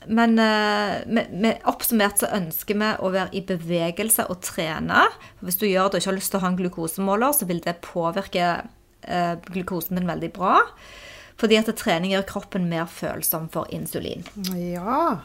Men 0.07 0.39
eh, 0.39 1.01
med, 1.07 1.31
med 1.31 1.61
oppsummert 1.69 2.21
så 2.21 2.31
ønsker 2.35 2.79
vi 2.81 2.89
å 2.99 3.11
være 3.13 3.33
i 3.37 3.43
bevegelse 3.45 4.27
og 4.31 4.41
trene. 4.45 5.05
For 5.39 5.49
hvis 5.49 5.61
du 5.61 5.67
gjør 5.69 5.91
det 5.91 5.99
og 5.99 6.03
ikke 6.03 6.11
har 6.11 6.19
lyst 6.19 6.33
til 6.33 6.41
å 6.41 6.43
ha 6.45 6.51
en 6.51 6.59
glukosemåler, 6.59 7.37
så 7.37 7.47
vil 7.49 7.61
det 7.63 7.79
påvirke 7.85 8.49
eh, 9.05 9.35
glukosen 9.51 9.99
din 9.99 10.09
veldig 10.09 10.31
bra. 10.35 10.57
Fordi 11.41 11.57
at 11.57 11.71
trening 11.77 12.13
gjør 12.13 12.27
kroppen 12.29 12.67
mer 12.69 12.89
følsom 12.91 13.47
for 13.53 13.69
insulin. 13.73 14.25
Ja, 14.53 15.21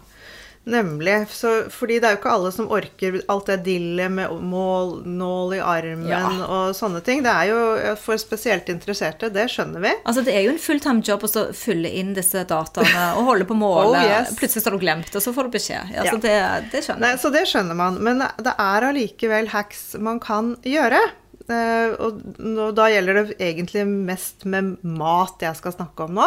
nemlig. 0.66 1.14
Så, 1.30 1.50
fordi 1.70 1.98
det 2.02 2.08
er 2.08 2.14
jo 2.16 2.18
ikke 2.20 2.32
alle 2.34 2.50
som 2.54 2.68
orker 2.74 3.18
alt 3.32 3.46
det 3.50 3.56
dillet 3.66 4.10
med 4.12 4.32
mål, 4.42 4.96
nål 5.06 5.54
i 5.56 5.60
armen 5.62 6.06
Ja. 6.10 6.22
og 6.46 6.74
sånne 6.76 7.02
ting. 7.06 7.22
Det 7.26 7.30
er 7.32 7.50
jo 7.52 7.94
for 8.02 8.18
spesielt 8.20 8.68
interesserte, 8.72 9.30
det 9.32 9.46
skjønner 9.52 9.80
vi. 9.84 9.92
Altså 10.04 10.24
Det 10.26 10.34
er 10.34 10.42
jo 10.48 10.54
en 10.56 10.62
fulltime 10.62 11.04
jobb 11.06 11.26
å 11.28 11.44
fylle 11.56 11.90
inn 12.00 12.14
disse 12.18 12.42
dataene 12.50 13.06
og 13.16 13.30
holde 13.30 13.48
på 13.48 13.54
målet. 13.58 13.96
Oh, 14.06 14.08
yes. 14.10 14.34
Plutselig 14.38 14.64
har 14.66 14.74
du 14.74 14.82
glemt, 14.82 15.14
og 15.14 15.22
så 15.22 15.32
får 15.32 15.46
du 15.46 15.54
beskjed. 15.56 15.92
Altså, 15.96 16.16
Ja. 16.16 16.24
Det, 16.26 16.70
det 16.72 16.82
skjønner 16.84 17.00
Nei, 17.06 17.12
så 17.22 17.30
det 17.32 17.44
skjønner 17.48 17.78
man. 17.78 18.00
Men 18.02 18.18
det 18.42 18.52
er 18.58 18.88
allikevel 18.90 19.48
hacks 19.54 19.94
man 20.02 20.18
kan 20.20 20.56
gjøre. 20.66 20.98
Eh, 21.46 21.92
og 22.02 22.74
da 22.74 22.88
gjelder 22.90 23.20
det 23.20 23.36
egentlig 23.38 23.84
mest 23.86 24.42
med 24.50 24.72
mat 24.82 25.38
jeg 25.46 25.54
skal 25.60 25.76
snakke 25.76 26.08
om 26.08 26.16
nå. 26.18 26.26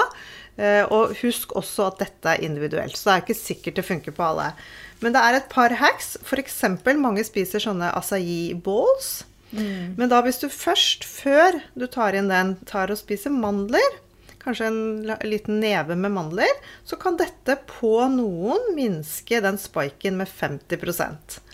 Eh, 0.59 0.83
og 0.91 1.15
husk 1.21 1.53
også 1.55 1.87
at 1.87 2.01
dette 2.03 2.33
er 2.33 2.43
individuelt, 2.43 2.97
så 2.97 3.09
det 3.09 3.15
er 3.15 3.25
ikke 3.25 3.39
sikkert 3.39 3.79
det 3.79 3.87
funker 3.87 4.15
på 4.15 4.25
alle. 4.25 4.51
Men 4.99 5.15
det 5.15 5.21
er 5.23 5.37
et 5.37 5.49
par 5.51 5.71
hacks. 5.79 6.17
F.eks. 6.25 6.59
mange 6.99 7.23
spiser 7.23 7.63
sånne 7.63 7.93
acai 7.95 8.51
balls. 8.65 9.23
Mm. 9.55 9.95
Men 9.97 10.11
da 10.11 10.19
hvis 10.25 10.41
du 10.43 10.49
først, 10.51 11.07
før 11.07 11.61
du 11.79 11.87
tar 11.87 12.17
inn 12.17 12.29
den, 12.29 12.57
tar 12.69 12.91
og 12.91 12.99
spiser 12.99 13.33
mandler, 13.33 13.97
kanskje 14.43 14.67
en 14.69 15.13
liten 15.27 15.59
neve 15.63 15.95
med 15.99 16.13
mandler, 16.15 16.51
så 16.87 16.99
kan 16.99 17.17
dette 17.19 17.55
på 17.69 17.95
noen 18.11 18.73
minske 18.75 19.41
den 19.43 19.59
spiken 19.59 20.19
med 20.19 20.27
50 20.31 20.79
Eh, 20.79 21.48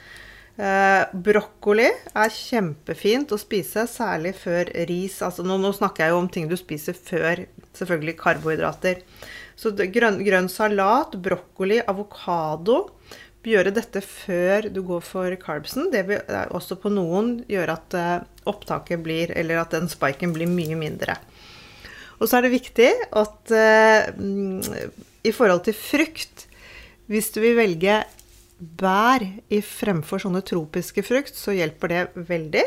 brokkoli 0.55 1.89
er 1.89 2.31
kjempefint 2.31 3.33
å 3.35 3.39
spise, 3.39 3.83
særlig 3.91 4.31
før 4.39 4.69
ris. 4.87 5.17
Altså, 5.25 5.43
nå, 5.43 5.57
nå, 5.59 5.73
snakker 5.75 6.05
jeg 6.05 6.13
jo 6.13 6.21
om 6.21 6.29
ting 6.31 6.47
du 6.47 6.55
spiser 6.59 6.95
før 6.95 7.43
selvfølgelig 7.75 8.15
karbohydrater. 8.21 9.01
Så 9.59 9.73
grønn, 9.75 10.21
grønn 10.23 10.47
salat, 10.51 11.17
brokkoli, 11.23 11.81
avokado 11.83 12.85
Gjøre 13.45 13.75
dette 13.75 14.01
før 14.01 14.71
du 14.73 14.79
går 14.85 15.03
for 15.05 15.35
carbsen. 15.37 15.91
Det 15.93 16.01
vil 16.07 16.37
også 16.57 16.79
på 16.81 16.89
noen 16.89 17.43
gjøre 17.49 17.75
at 17.77 17.97
eh, 17.97 18.23
opptaket 18.49 19.03
blir, 19.05 19.33
eller 19.37 19.61
at 19.61 19.75
den 19.75 19.85
spiken 19.91 20.33
blir 20.33 20.49
mye 20.49 20.77
mindre. 20.79 21.19
Og 22.17 22.25
så 22.25 22.39
er 22.39 22.47
det 22.47 22.55
viktig 22.55 22.89
at 23.21 23.53
uh, 23.53 24.07
i 25.27 25.33
forhold 25.35 25.65
til 25.65 25.75
frukt 25.75 26.45
Hvis 27.11 27.27
du 27.35 27.41
vil 27.43 27.57
velge 27.59 27.97
bær 28.59 29.23
i 29.51 29.59
fremfor 29.65 30.21
sånne 30.23 30.41
tropiske 30.45 31.03
frukt, 31.05 31.35
så 31.37 31.55
hjelper 31.55 31.91
det 31.91 32.01
veldig. 32.29 32.63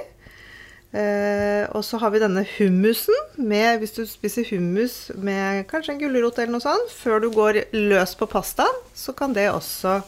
Eh, 0.89 1.65
og 1.77 1.85
så 1.85 2.01
har 2.01 2.13
vi 2.15 2.23
denne 2.23 2.45
hummusen. 2.57 3.17
Med, 3.37 3.81
hvis 3.81 3.97
du 3.97 4.03
spiser 4.09 4.49
hummus 4.53 5.11
med 5.17 5.67
kanskje 5.71 5.95
en 5.95 6.03
gulrot 6.03 6.41
eller 6.41 6.57
noe 6.57 6.65
sånt, 6.65 6.93
før 6.93 7.25
du 7.25 7.31
går 7.35 7.63
løs 7.77 8.15
på 8.19 8.29
pastaen, 8.31 8.83
så 8.97 9.15
kan 9.17 9.37
det 9.37 9.51
også 9.53 10.01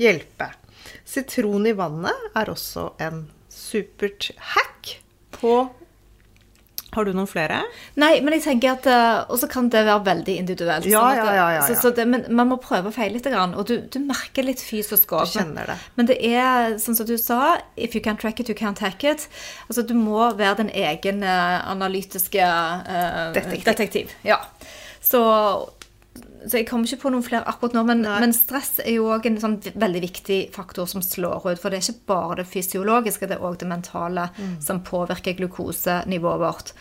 hjelpe. 0.00 0.50
Sitron 1.08 1.66
i 1.68 1.76
vannet 1.76 2.30
er 2.36 2.52
også 2.52 2.92
en 3.02 3.26
supert 3.52 4.30
hack 4.54 4.98
på 5.34 5.60
har 6.96 7.04
du 7.04 7.12
noen 7.12 7.28
flere? 7.28 7.60
Nei, 8.00 8.14
men 8.24 8.32
jeg 8.38 8.44
tenker 8.46 8.72
at 8.72 8.86
uh, 8.88 9.26
Og 9.28 9.36
så 9.42 9.48
kan 9.50 9.68
det 9.72 9.82
være 9.84 10.04
veldig 10.06 10.36
individuelt. 10.40 10.88
Ja, 10.88 11.02
sånn 11.04 11.18
ja, 11.20 11.34
ja, 11.36 11.46
ja, 11.58 11.66
så, 11.66 11.76
så 11.82 11.92
det, 11.94 12.06
Men 12.08 12.24
man 12.32 12.48
må 12.48 12.56
prøve 12.62 12.88
å 12.88 12.94
feile 12.94 13.18
litt. 13.18 13.28
Og 13.28 13.64
du, 13.68 13.74
du 13.92 13.98
merker 14.00 14.46
litt 14.46 14.62
fysisk 14.64 15.12
òg. 15.12 15.28
det. 15.36 15.78
Men 15.98 16.08
det 16.08 16.18
er 16.24 16.78
sånn 16.80 16.96
som 16.96 17.08
du 17.08 17.16
sa, 17.20 17.58
if 17.76 17.96
you 17.96 18.02
can't 18.04 18.20
track 18.22 18.40
it, 18.40 18.48
you 18.48 18.56
can't 18.56 18.80
hack 18.80 19.04
it. 19.04 19.28
Altså 19.68 19.84
du 19.84 19.94
må 19.98 20.30
være 20.38 20.62
den 20.64 20.72
egen 20.72 21.24
uh, 21.26 21.60
analytiske 21.68 22.40
uh, 22.40 23.34
detektiv. 23.36 23.66
detektiv. 23.68 24.14
Ja. 24.26 24.40
Så 25.04 25.20
så 26.46 26.60
jeg 26.60 26.68
kommer 26.68 26.86
ikke 26.86 27.02
på 27.02 27.10
noen 27.12 27.24
flere 27.26 27.48
akkurat 27.50 27.74
nå, 27.74 27.82
men, 27.88 28.04
men 28.06 28.34
stress 28.36 28.78
er 28.84 28.94
jo 28.98 29.08
òg 29.10 29.26
en 29.26 29.40
sånn 29.42 29.56
veldig 29.74 30.02
viktig 30.04 30.38
faktor 30.54 30.86
som 30.90 31.02
slår 31.02 31.48
ut. 31.48 31.58
For 31.58 31.72
det 31.72 31.80
er 31.80 31.88
ikke 31.88 32.10
bare 32.12 32.38
det 32.40 32.48
fysiologiske, 32.52 33.26
det 33.26 33.38
er 33.38 33.44
òg 33.44 33.58
det 33.60 33.68
mentale 33.70 34.28
mm. 34.36 34.54
som 34.64 34.82
påvirker 34.86 35.38
glukosenivået 35.40 36.42
vårt. 36.44 36.72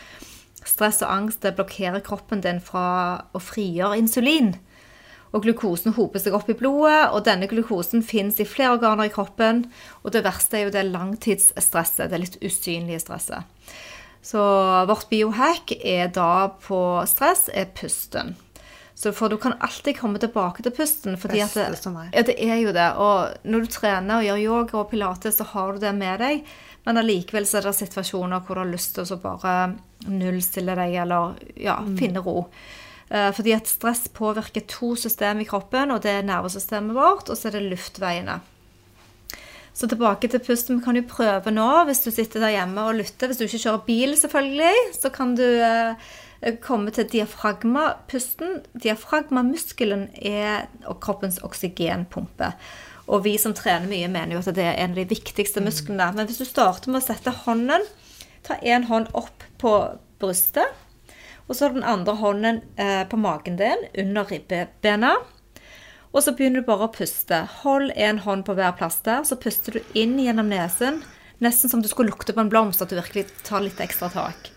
Stress 0.68 1.02
og 1.02 1.10
angst 1.10 1.46
det 1.46 1.56
blokkerer 1.58 2.04
kroppen 2.06 2.44
din 2.44 2.62
fra 2.64 2.88
å 3.34 3.42
frigjøre 3.42 3.98
insulin. 4.02 4.54
Og 5.36 5.44
glukosen 5.44 5.96
hoper 5.98 6.22
seg 6.24 6.36
opp 6.38 6.48
i 6.52 6.56
blodet, 6.58 7.10
og 7.12 7.26
denne 7.28 7.50
glukosen 7.52 8.06
fins 8.06 8.40
i 8.40 8.48
flere 8.48 8.78
organer 8.78 9.10
i 9.10 9.14
kroppen. 9.14 9.66
Og 10.04 10.14
det 10.16 10.24
verste 10.28 10.60
er 10.60 10.68
jo 10.68 10.74
det 10.76 10.88
langtidsstresset, 10.92 12.08
det 12.12 12.22
litt 12.24 12.40
usynlige 12.46 13.04
stresset. 13.04 13.76
Så 14.28 14.42
vårt 14.90 15.08
biohack 15.12 15.72
er 15.78 16.10
da 16.12 16.50
på 16.64 16.80
stress 17.08 17.48
er 17.54 17.70
pusten. 17.76 18.36
Så 18.98 19.12
for 19.14 19.30
du 19.30 19.38
kan 19.38 19.54
alltid 19.62 20.00
komme 20.00 20.18
tilbake 20.20 20.64
til 20.66 20.74
pusten. 20.74 21.18
fordi 21.22 21.42
at 21.46 21.54
det, 21.54 21.68
ja, 22.14 22.24
det 22.26 22.34
er 22.42 22.56
jo 22.64 22.72
det. 22.74 22.88
Og 22.98 23.44
når 23.46 23.68
du 23.68 23.68
trener 23.70 24.18
og 24.18 24.26
gjør 24.26 24.42
yoga 24.42 24.80
og 24.80 24.90
pilates, 24.90 25.38
så 25.38 25.46
har 25.52 25.74
du 25.74 25.84
det 25.84 25.94
med 25.94 26.18
deg. 26.24 26.42
Men 26.88 26.98
allikevel 27.04 27.46
så 27.46 27.60
er 27.60 27.68
det 27.68 27.76
situasjoner 27.78 28.42
hvor 28.42 28.58
du 28.58 28.64
har 28.64 28.72
lyst 28.72 28.96
til 28.96 29.06
å 29.06 29.20
bare 29.22 29.54
nullstille 30.10 30.74
deg 30.80 30.98
eller 31.04 31.38
ja, 31.62 31.78
mm. 31.84 31.94
finne 32.00 32.26
ro. 32.26 32.48
Eh, 33.10 33.30
fordi 33.38 33.54
at 33.54 33.70
stress 33.70 34.08
påvirker 34.18 34.66
to 34.72 34.96
systemer 34.98 35.46
i 35.46 35.50
kroppen, 35.50 35.94
og 35.94 36.02
det 36.02 36.18
er 36.18 36.26
nervesystemet 36.26 36.98
vårt, 36.98 37.30
og 37.30 37.38
så 37.38 37.52
er 37.52 37.60
det 37.60 37.68
luftveiene. 37.70 38.40
Så 39.78 39.86
tilbake 39.86 40.26
til 40.32 40.42
pusten. 40.42 40.80
Vi 40.80 40.88
kan 40.88 40.98
jo 40.98 41.06
prøve 41.06 41.54
nå, 41.54 41.70
hvis 41.86 42.02
du 42.02 42.10
sitter 42.10 42.42
der 42.42 42.56
hjemme 42.56 42.88
og 42.90 42.98
lytter. 42.98 43.30
Hvis 43.30 43.38
du 43.38 43.46
ikke 43.46 43.62
kjører 43.62 43.84
bil, 43.86 44.18
selvfølgelig, 44.18 44.88
så 44.98 45.12
kan 45.14 45.38
du 45.38 45.46
eh, 46.42 46.48
Eh, 46.48 46.56
komme 46.62 46.92
til 46.92 47.08
diafragmapusten. 47.10 48.62
Diafragmamuskelen 48.78 50.08
er 50.16 50.68
kroppens 51.02 51.40
oksygenpumpe. 51.44 52.52
Og 53.08 53.24
vi 53.24 53.38
som 53.42 53.56
trener 53.56 53.88
mye, 53.90 54.10
mener 54.12 54.36
jo 54.36 54.42
at 54.44 54.58
det 54.58 54.66
er 54.66 54.82
en 54.84 54.94
av 54.94 55.00
de 55.00 55.08
viktigste 55.10 55.64
mm. 55.64 55.70
musklene. 55.70 56.12
Men 56.14 56.28
hvis 56.28 56.42
du 56.44 56.46
starter 56.46 56.92
med 56.92 57.02
å 57.02 57.08
sette 57.08 57.34
hånden 57.46 57.88
Ta 58.48 58.56
én 58.64 58.86
hånd 58.88 59.10
opp 59.18 59.44
på 59.60 59.72
brystet. 60.22 60.70
Og 61.50 61.58
så 61.58 61.68
den 61.74 61.84
andre 61.84 62.14
hånden 62.16 62.62
eh, 62.80 63.02
på 63.04 63.18
magen 63.20 63.58
din, 63.60 63.82
under 63.98 64.24
ribbebena. 64.30 65.18
Og 66.14 66.24
så 66.24 66.32
begynner 66.32 66.64
du 66.64 66.70
bare 66.70 66.88
å 66.88 66.94
puste. 66.94 67.42
Hold 67.66 67.92
én 67.98 68.22
hånd 68.24 68.46
på 68.48 68.56
hver 68.56 68.78
plass 68.80 69.02
der. 69.04 69.26
Så 69.28 69.36
puster 69.36 69.76
du 69.76 70.00
inn 70.00 70.16
gjennom 70.22 70.48
nesen. 70.48 71.02
Nesten 71.44 71.74
som 71.74 71.84
du 71.84 71.92
skulle 71.92 72.14
lukte 72.14 72.32
på 72.32 72.40
en 72.40 72.54
blomst, 72.54 72.80
at 72.80 72.94
du 72.94 72.96
virkelig 73.02 73.28
tar 73.44 73.66
litt 73.66 73.82
ekstra 73.84 74.08
tak. 74.16 74.48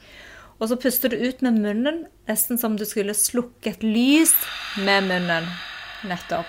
Og 0.61 0.69
så 0.69 0.77
puster 0.77 1.09
du 1.09 1.17
ut 1.17 1.41
med 1.41 1.57
munnen, 1.57 2.03
nesten 2.29 2.61
som 2.61 2.77
du 2.77 2.85
skulle 2.85 3.17
slukke 3.17 3.73
et 3.73 3.85
lys 3.85 4.35
med 4.85 5.09
munnen. 5.09 5.49
Nettopp. 6.05 6.49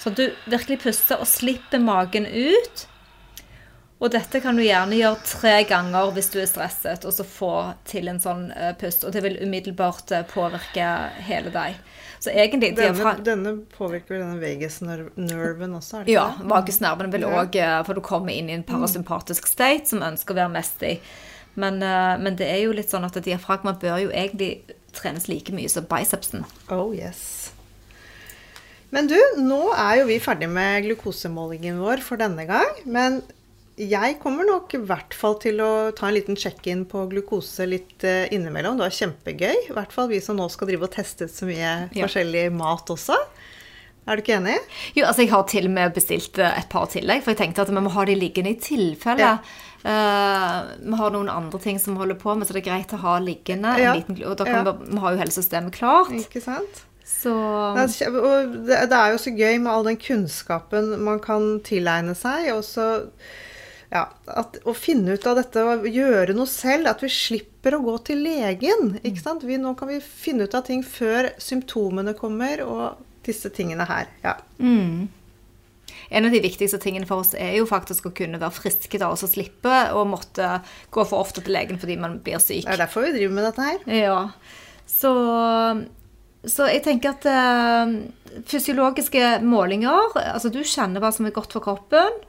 Så 0.00 0.12
du 0.12 0.26
virkelig 0.44 0.82
puster 0.82 1.20
og 1.20 1.28
slipper 1.28 1.80
magen 1.80 2.28
ut. 2.28 2.84
Og 4.04 4.10
dette 4.12 4.40
kan 4.44 4.58
du 4.58 4.60
gjerne 4.60 4.98
gjøre 4.98 5.22
tre 5.24 5.54
ganger 5.64 6.10
hvis 6.12 6.28
du 6.34 6.40
er 6.42 6.48
stresset, 6.50 7.06
og 7.08 7.14
så 7.16 7.24
få 7.24 7.52
til 7.88 8.10
en 8.12 8.20
sånn 8.20 8.50
uh, 8.52 8.74
pust. 8.76 9.06
Og 9.06 9.14
det 9.14 9.22
vil 9.24 9.38
umiddelbart 9.40 10.12
uh, 10.12 10.24
påvirke 10.28 10.88
hele 11.24 11.52
deg. 11.54 11.78
Så 12.20 12.32
egentlig 12.32 12.74
Denne, 12.76 13.14
denne 13.24 13.54
påvirker 13.72 14.18
denne 14.20 14.36
vagusnerven 14.42 15.78
også? 15.78 16.02
er 16.02 16.04
det 16.04 16.12
Ja, 16.12 16.26
vagusnerven 16.52 17.12
vil 17.14 17.24
òg. 17.30 17.56
Uh, 17.56 17.78
For 17.86 17.96
du 17.96 18.04
kommer 18.04 18.36
inn 18.36 18.52
i 18.52 18.58
en 18.58 18.66
parasympatisk 18.68 19.48
state 19.48 19.88
som 19.94 20.04
ønsker 20.04 20.36
å 20.36 20.42
være 20.42 20.56
mest 20.58 20.84
i. 20.84 20.98
Men, 21.60 21.78
uh, 21.82 22.14
men, 22.20 22.36
det 22.38 22.48
er 22.50 22.64
jo 22.64 22.74
litt 22.74 22.90
sånn 22.90 23.06
at 23.06 23.18
diafragma 23.24 23.76
bør 23.80 24.06
jo 24.06 24.10
egentlig 24.14 24.76
trenes 24.94 25.28
like 25.30 25.54
mye 25.54 25.70
som 25.70 25.86
bicepsen. 25.90 26.44
Oh 26.72 26.94
yes. 26.94 27.52
Men 28.94 29.08
du, 29.10 29.16
nå 29.42 29.62
er 29.74 30.00
jo 30.00 30.10
vi 30.10 30.20
ferdig 30.22 30.50
med 30.50 30.84
glukosemålingen 30.86 31.80
vår 31.82 32.02
for 32.06 32.20
denne 32.20 32.46
gang. 32.46 32.76
Men 32.86 33.22
jeg 33.74 34.20
kommer 34.22 34.46
nok 34.46 34.70
i 34.76 34.82
hvert 34.86 35.16
fall 35.18 35.34
til 35.42 35.58
å 35.62 35.70
ta 35.98 36.06
en 36.06 36.14
liten 36.14 36.38
check-in 36.38 36.84
på 36.90 37.08
glukose 37.10 37.66
litt 37.66 38.06
uh, 38.06 38.26
innimellom. 38.34 38.78
Det 38.78 38.86
var 38.86 38.98
kjempegøy. 39.00 39.56
I 39.70 39.74
hvert 39.74 39.94
fall 39.94 40.12
vi 40.12 40.22
som 40.22 40.38
nå 40.38 40.46
skal 40.52 40.70
drive 40.70 40.86
og 40.86 40.94
teste 40.94 41.26
ut 41.26 41.34
så 41.34 41.48
mye 41.48 41.72
ja. 41.90 42.04
forskjellig 42.04 42.48
mat 42.54 42.94
også. 42.94 43.18
Er 44.04 44.18
du 44.18 44.20
ikke 44.20 44.36
enig? 44.36 44.58
Jo, 44.92 45.06
altså 45.08 45.24
jeg 45.24 45.32
har 45.32 45.46
til 45.48 45.66
og 45.68 45.72
med 45.74 45.94
bestilt 45.96 46.38
eh, 46.38 46.58
et 46.60 46.68
par 46.72 46.90
tillegg. 46.92 47.22
For 47.24 47.32
jeg 47.32 47.40
tenkte 47.40 47.64
at 47.64 47.72
vi 47.72 47.82
må 47.82 47.92
ha 47.94 48.04
de 48.08 48.16
liggende 48.18 48.52
i 48.52 48.60
tilfelle. 48.60 49.30
Ja. 49.32 49.38
Uh, 49.84 50.64
vi 50.80 50.96
har 50.96 51.12
noen 51.12 51.28
andre 51.28 51.58
ting 51.60 51.76
som 51.80 51.92
vi 51.92 52.00
holder 52.00 52.16
på 52.16 52.32
med, 52.32 52.48
så 52.48 52.56
det 52.56 52.62
er 52.62 52.70
greit 52.70 52.92
å 52.96 53.02
ha 53.02 53.18
liggende. 53.20 53.74
Ja. 53.82 53.92
Liten, 53.98 54.16
og 54.24 54.38
da 54.40 54.46
kan 54.48 54.62
ja. 54.62 54.72
vi, 54.72 54.90
vi 54.94 55.00
har 55.02 55.12
jo 55.12 55.20
hele 55.20 55.34
systemet 55.34 55.76
klart. 55.76 56.12
Ikke 56.16 56.40
sant? 56.40 56.84
Så 57.04 57.34
Og 57.36 58.54
det, 58.64 58.78
det, 58.88 58.96
er 58.96 59.12
jo 59.12 59.18
så 59.20 59.32
gøy 59.36 59.58
med 59.60 59.68
all 59.68 59.84
den 59.84 59.98
kunnskapen 60.00 60.94
man 61.04 61.20
kan 61.20 61.58
tilegne 61.66 62.14
seg. 62.16 62.48
Og 62.54 62.62
så 62.64 62.86
ja, 63.92 64.06
at, 64.32 64.56
å 64.64 64.72
finne 64.72 65.18
ut 65.18 65.26
av 65.28 65.36
dette 65.42 65.64
og 65.68 65.84
gjøre 65.84 66.32
noe 66.32 66.48
selv. 66.48 66.88
At 66.88 67.04
vi 67.04 67.12
slipper 67.12 67.76
å 67.76 67.82
gå 67.84 67.98
til 68.08 68.24
legen. 68.24 68.94
ikke 69.02 69.20
sant? 69.20 69.44
Vi, 69.44 69.60
nå 69.60 69.74
kan 69.76 69.92
vi 69.92 70.00
finne 70.00 70.48
ut 70.48 70.56
av 70.56 70.64
ting 70.64 70.80
før 70.80 71.28
symptomene 71.36 72.16
kommer, 72.16 72.64
og 72.64 73.04
disse 73.28 73.52
tingene 73.52 73.84
her. 73.88 74.08
Ja. 74.24 74.38
Mm 74.56 75.12
en 76.10 76.28
av 76.28 76.34
de 76.34 76.42
viktigste 76.44 76.80
tingene 76.82 77.08
for 77.08 77.24
oss 77.24 77.34
er 77.38 77.56
jo 77.58 77.68
faktisk 77.68 78.08
å 78.08 78.14
kunne 78.16 78.40
være 78.42 78.56
friske 78.56 79.00
da, 79.00 79.10
og 79.12 79.20
så 79.20 79.30
slippe 79.30 79.80
å 79.94 80.04
måtte 80.08 80.58
gå 80.94 81.06
for 81.08 81.24
ofte 81.24 81.44
til 81.44 81.56
legen 81.56 81.80
fordi 81.80 81.98
man 82.00 82.18
blir 82.24 82.42
syk. 82.42 82.64
Det 82.66 82.76
er 82.76 82.84
derfor 82.84 83.06
vi 83.06 83.14
driver 83.16 83.36
med 83.38 83.48
dette 83.48 83.68
her. 83.68 83.82
Ja. 84.04 84.20
Så, 84.90 85.12
så 86.44 86.68
jeg 86.70 86.84
tenker 86.84 87.14
at 87.14 87.26
øh, 87.30 87.94
fysiologiske 88.50 89.38
målinger 89.46 90.18
Altså 90.20 90.50
du 90.52 90.60
kjenner 90.60 91.00
hva 91.00 91.10
som 91.14 91.26
er 91.28 91.36
godt 91.36 91.56
for 91.56 91.64
kroppen. 91.64 92.22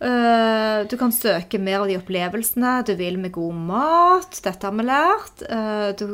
Eh, 0.00 0.86
du 0.88 0.96
kan 0.96 1.12
søke 1.12 1.58
mer 1.60 1.82
av 1.82 1.90
de 1.90 1.98
opplevelsene 2.00 2.70
du 2.88 2.94
vil 2.96 3.18
med 3.20 3.34
god 3.34 3.58
mat. 3.68 4.38
Dette 4.46 4.64
har 4.64 4.72
vi 4.78 4.86
lært. 4.88 5.42
Eh, 5.44 5.90
du, 6.00 6.04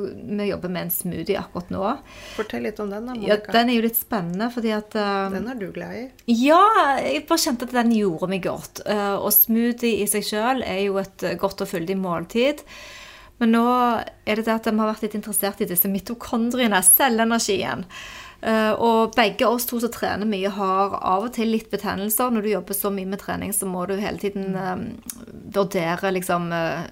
vi 0.41 0.49
jobber 0.49 0.73
med 0.75 0.89
en 0.89 0.91
smoothie 0.91 1.39
akkurat 1.39 1.71
nå. 1.71 1.93
Fortell 2.35 2.67
litt 2.67 2.81
om 2.83 2.91
den, 2.91 3.07
da, 3.07 3.15
Ja, 3.15 3.37
Monica. 3.37 3.55
den 3.55 3.71
er 3.71 3.79
jo 3.79 3.85
litt 3.87 4.01
spennende, 4.01 4.51
fordi 4.51 4.75
at 4.75 4.99
eh, 4.99 5.31
Den 5.37 5.47
er 5.53 5.61
du 5.63 5.69
glad 5.77 5.95
i. 6.01 6.05
Ja, 6.35 6.61
jeg 6.99 7.25
bare 7.31 7.45
kjente 7.47 7.69
at 7.71 7.77
den 7.79 7.95
gjorde 7.95 8.31
meg 8.35 8.43
godt. 8.49 8.83
Og 9.23 9.31
smoothie 9.35 10.03
i 10.03 10.11
seg 10.11 10.27
sjøl 10.27 10.67
er 10.67 10.83
jo 10.89 10.99
et 11.03 11.23
godt 11.39 11.63
og 11.63 11.71
fyldig 11.71 11.99
måltid. 12.03 12.67
Men 13.39 13.53
nå 13.53 13.63
er 14.27 14.39
det 14.41 14.47
det 14.47 14.55
at 14.55 14.67
vi 14.71 14.79
har 14.81 14.89
vært 14.95 15.03
litt 15.05 15.15
interessert 15.19 15.61
i 15.61 15.67
disse 15.69 15.89
mitokondriene, 15.93 16.79
cellenergien. 16.83 17.85
Eh, 18.47 18.73
og 18.79 19.17
begge 19.17 19.49
oss 19.49 19.67
to 19.67 19.81
som 19.83 19.91
trener 19.91 20.29
mye, 20.29 20.51
har 20.55 20.95
av 21.01 21.27
og 21.27 21.33
til 21.35 21.51
litt 21.51 21.71
betennelser. 21.73 22.31
Når 22.31 22.47
du 22.47 22.53
jobber 22.53 22.79
så 22.79 22.93
mye 22.95 23.09
med 23.11 23.23
trening, 23.23 23.55
så 23.55 23.67
må 23.67 23.87
du 23.91 23.97
hele 23.99 24.23
tiden 24.23 24.55
eh, 24.55 24.85
vurdere 25.57 26.13
liksom 26.15 26.53
eh, 26.55 26.85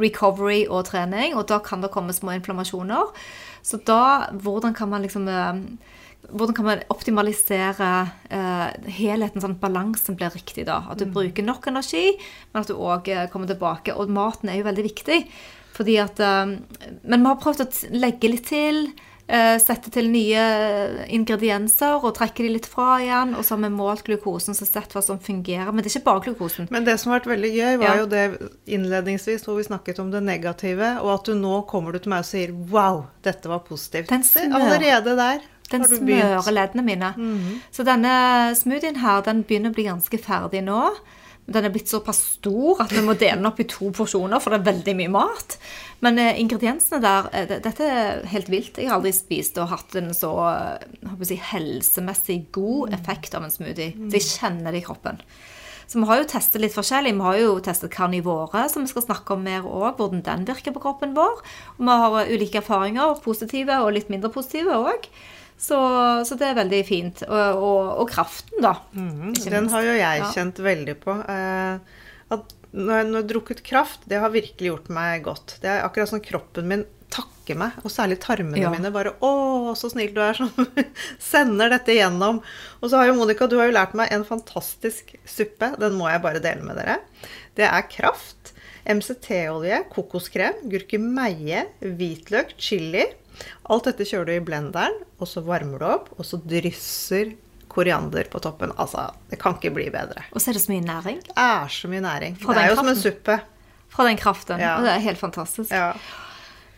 recovery 0.00 0.62
og 0.68 0.86
trening, 0.88 1.36
og 1.36 1.48
da 1.52 1.60
kan 1.64 1.84
det 1.84 1.92
komme 1.92 2.16
små 2.16 2.36
inflammasjoner. 2.36 3.12
Så 3.66 3.80
da, 3.84 4.30
hvordan 4.32 4.76
kan 4.76 4.92
man 4.92 5.04
liksom 5.04 5.28
hvordan 6.26 6.56
kan 6.56 6.66
man 6.66 6.80
optimalisere 6.90 7.88
uh, 8.34 8.68
helheten, 8.90 9.38
sånn 9.38 9.52
at 9.54 9.60
balansen 9.62 10.16
blir 10.18 10.32
riktig 10.34 10.64
da? 10.66 10.80
At 10.90 10.98
du 10.98 11.06
bruker 11.06 11.44
nok 11.46 11.68
energi, 11.70 12.16
men 12.50 12.64
at 12.64 12.70
du 12.70 12.74
òg 12.74 13.06
kommer 13.30 13.46
tilbake. 13.46 13.94
Og 13.94 14.10
maten 14.10 14.50
er 14.50 14.58
jo 14.58 14.66
veldig 14.66 14.86
viktig. 14.88 15.20
Fordi 15.76 15.98
at, 16.00 16.20
eh, 16.20 16.56
men 17.04 17.22
vi 17.22 17.28
har 17.28 17.40
prøvd 17.42 17.64
å 17.64 17.68
legge 18.00 18.32
litt 18.32 18.48
til. 18.48 18.88
Eh, 19.28 19.56
sette 19.58 19.90
til 19.90 20.08
nye 20.10 20.42
ingredienser 21.12 22.04
og 22.04 22.14
trekke 22.18 22.44
de 22.44 22.52
litt 22.54 22.68
fra 22.70 22.98
igjen. 23.02 23.34
Og 23.36 23.44
så 23.44 23.56
har 23.56 23.62
vi 23.64 23.70
målt 23.74 24.04
glukosen 24.06 24.54
og 24.54 24.60
sett 24.68 24.94
hva 24.94 25.02
som 25.04 25.18
fungerer. 25.22 25.72
Men 25.72 25.82
det 25.82 25.90
er 25.90 25.96
ikke 25.98 26.08
bare 26.10 26.24
glukosen. 26.28 26.68
Men 26.70 26.84
det 26.86 26.98
som 27.00 27.12
har 27.12 27.20
vært 27.20 27.32
veldig 27.34 27.52
gøy, 27.56 27.76
var 27.82 27.86
Ja. 27.86 27.96
jo 28.02 28.06
det 28.06 28.24
innledningsvis 28.66 29.44
hvor 29.46 29.56
vi 29.56 29.64
snakket 29.64 29.98
om 29.98 30.10
det 30.10 30.22
negative, 30.22 31.00
og 31.02 31.14
at 31.20 31.24
du 31.24 31.34
nå 31.34 31.66
kommer 31.66 31.92
du 31.92 31.98
til 31.98 32.10
meg 32.10 32.18
og 32.20 32.24
sier 32.30 32.52
'wow, 32.52 33.06
dette 33.22 33.46
var 33.48 33.60
positivt'. 33.68 34.08
Den 34.08 34.22
smør. 34.22 34.54
Allerede 34.54 35.16
der 35.16 35.38
Den 35.70 35.82
smører 35.84 36.52
leddene 36.52 36.82
mine. 36.84 37.14
Så 37.72 37.82
denne 37.84 38.54
smoothien 38.54 38.96
her, 38.96 39.20
den 39.22 39.42
begynner 39.42 39.70
å 39.70 39.74
bli 39.74 39.84
ganske 39.84 40.18
ferdig 40.18 40.62
nå. 40.62 40.94
Den 41.46 41.64
er 41.64 41.70
blitt 41.70 41.86
såpass 41.92 42.18
stor 42.40 42.80
at 42.82 42.90
vi 42.90 43.02
må 43.06 43.14
dele 43.14 43.36
den 43.38 43.46
opp 43.46 43.60
i 43.62 43.66
to 43.70 43.92
porsjoner, 43.94 44.40
for 44.42 44.50
det 44.50 44.58
er 44.60 44.72
veldig 44.72 44.94
mye 44.98 45.12
mat. 45.14 45.54
Men 46.02 46.18
eh, 46.18 46.40
ingrediensene 46.42 46.98
der 47.04 47.28
eh, 47.32 47.46
det- 47.46 47.60
Dette 47.62 47.86
er 47.86 48.24
helt 48.32 48.48
vilt. 48.50 48.76
Jeg 48.82 48.88
har 48.90 48.98
aldri 48.98 49.12
spist 49.14 49.58
og 49.62 49.68
hatt 49.70 49.94
en 50.00 50.10
så 50.16 50.32
eh, 50.50 51.12
si, 51.22 51.36
helsemessig 51.52 52.40
god 52.56 52.92
effekt 52.98 53.34
av 53.38 53.44
en 53.46 53.54
smoothie. 53.54 53.92
Så 54.10 54.18
jeg 54.18 54.26
kjenner 54.26 54.72
det 54.74 54.82
i 54.82 54.86
kroppen. 54.88 55.22
Så 55.86 56.00
vi 56.02 56.06
har 56.10 56.18
jo 56.18 56.26
testet 56.26 56.58
litt 56.60 56.74
forskjellig. 56.74 57.14
Vi 57.14 57.22
har 57.28 57.38
jo 57.38 57.60
testet 57.62 57.92
karnivore, 57.94 58.64
som 58.68 58.82
vi 58.82 58.90
skal 58.90 59.04
snakke 59.06 59.36
om 59.36 59.44
mer 59.46 59.62
òg, 59.62 59.92
hvordan 60.00 60.24
den 60.26 60.44
virker 60.48 60.74
på 60.74 60.82
kroppen 60.82 61.14
vår. 61.14 61.38
Og 61.78 61.86
vi 61.86 61.98
har 62.02 62.26
ulike 62.34 62.58
erfaringer, 62.58 63.20
positive 63.22 63.78
og 63.84 63.92
litt 63.94 64.10
mindre 64.10 64.32
positive 64.34 64.74
òg. 64.82 65.06
Så, 65.58 65.76
så 66.28 66.36
det 66.36 66.50
er 66.50 66.58
veldig 66.58 66.82
fint. 66.86 67.22
Og, 67.28 67.62
og, 67.64 67.92
og 68.02 68.10
kraften, 68.12 68.60
da. 68.60 68.74
Mm, 68.92 69.32
Den 69.34 69.68
har 69.72 69.82
jo 69.86 69.94
jeg 69.96 70.20
Ja. 70.20 70.32
kjent 70.34 70.58
veldig 70.60 70.96
på. 71.00 71.14
Eh, 71.28 71.78
at 72.36 72.52
når 72.76 72.92
jeg 72.98 73.06
når 73.06 73.14
jeg 73.14 73.22
har 73.22 73.30
drukket 73.30 73.62
kraft, 73.64 74.00
det 74.10 74.20
har 74.20 74.30
virkelig 74.34 74.68
gjort 74.68 74.88
meg 74.92 75.22
godt. 75.24 75.56
Det 75.62 75.70
er 75.72 75.84
akkurat 75.86 76.08
som 76.10 76.20
kroppen 76.20 76.68
min 76.68 76.84
takker 77.08 77.56
meg, 77.56 77.72
og 77.84 77.90
særlig 77.94 78.18
tarmene 78.20 78.58
Ja. 78.60 78.68
mine. 78.70 78.90
Bare 78.92 79.14
'Å, 79.22 79.72
så 79.78 79.88
snill 79.90 80.12
du 80.12 80.20
er 80.20 80.34
som 80.34 80.50
sender 81.18 81.70
dette 81.70 81.94
gjennom'. 81.96 82.42
Og 82.82 82.90
så 82.90 82.98
har 82.98 83.06
jo 83.06 83.14
Monica, 83.14 83.46
du 83.48 83.56
har 83.58 83.66
jo 83.70 83.76
lært 83.78 83.94
meg 83.94 84.12
en 84.12 84.24
fantastisk 84.24 85.14
suppe. 85.24 85.72
Den 85.78 85.94
må 85.96 86.10
jeg 86.10 86.20
bare 86.20 86.40
dele 86.42 86.62
med 86.66 86.76
dere. 86.76 86.98
Det 87.56 87.64
er 87.64 87.82
kraft, 87.88 88.52
MCT-olje, 88.86 89.84
kokoskrem, 89.90 90.68
gurkemeie, 90.68 91.64
hvitløk, 91.80 92.52
chili. 92.58 93.06
Alt 93.72 93.88
dette 93.88 94.06
kjører 94.06 94.28
du 94.28 94.34
i 94.36 94.44
blenderen, 94.44 94.94
og 95.20 95.28
så 95.30 95.42
varmer 95.44 95.82
du 95.82 95.88
opp, 95.88 96.12
og 96.16 96.26
så 96.28 96.38
drysser 96.40 97.34
koriander 97.76 98.28
på 98.32 98.40
toppen. 98.40 98.72
Altså, 98.80 99.10
det 99.30 99.40
kan 99.42 99.58
ikke 99.58 99.74
bli 99.76 99.88
bedre. 99.92 100.24
Og 100.32 100.40
så 100.40 100.50
er 100.50 100.56
det 100.56 100.62
så 100.64 100.72
mye 100.72 100.84
næring 100.86 101.18
Det 101.26 101.34
er 101.36 101.72
så 101.72 101.90
mye 101.92 102.04
næring. 102.04 102.38
Fra 102.40 102.54
det 102.56 102.62
er 102.62 102.70
jo 102.70 102.76
jo 102.76 102.80
som 102.80 102.92
en 102.92 103.02
suppe. 103.02 103.40
fra 103.92 104.06
den 104.08 104.16
kraften. 104.16 104.62
Ja. 104.62 104.78
Og 104.78 104.86
det 104.86 104.94
er 104.94 105.04
helt 105.04 105.20
fantastisk. 105.20 105.70
Ja. 105.72 105.92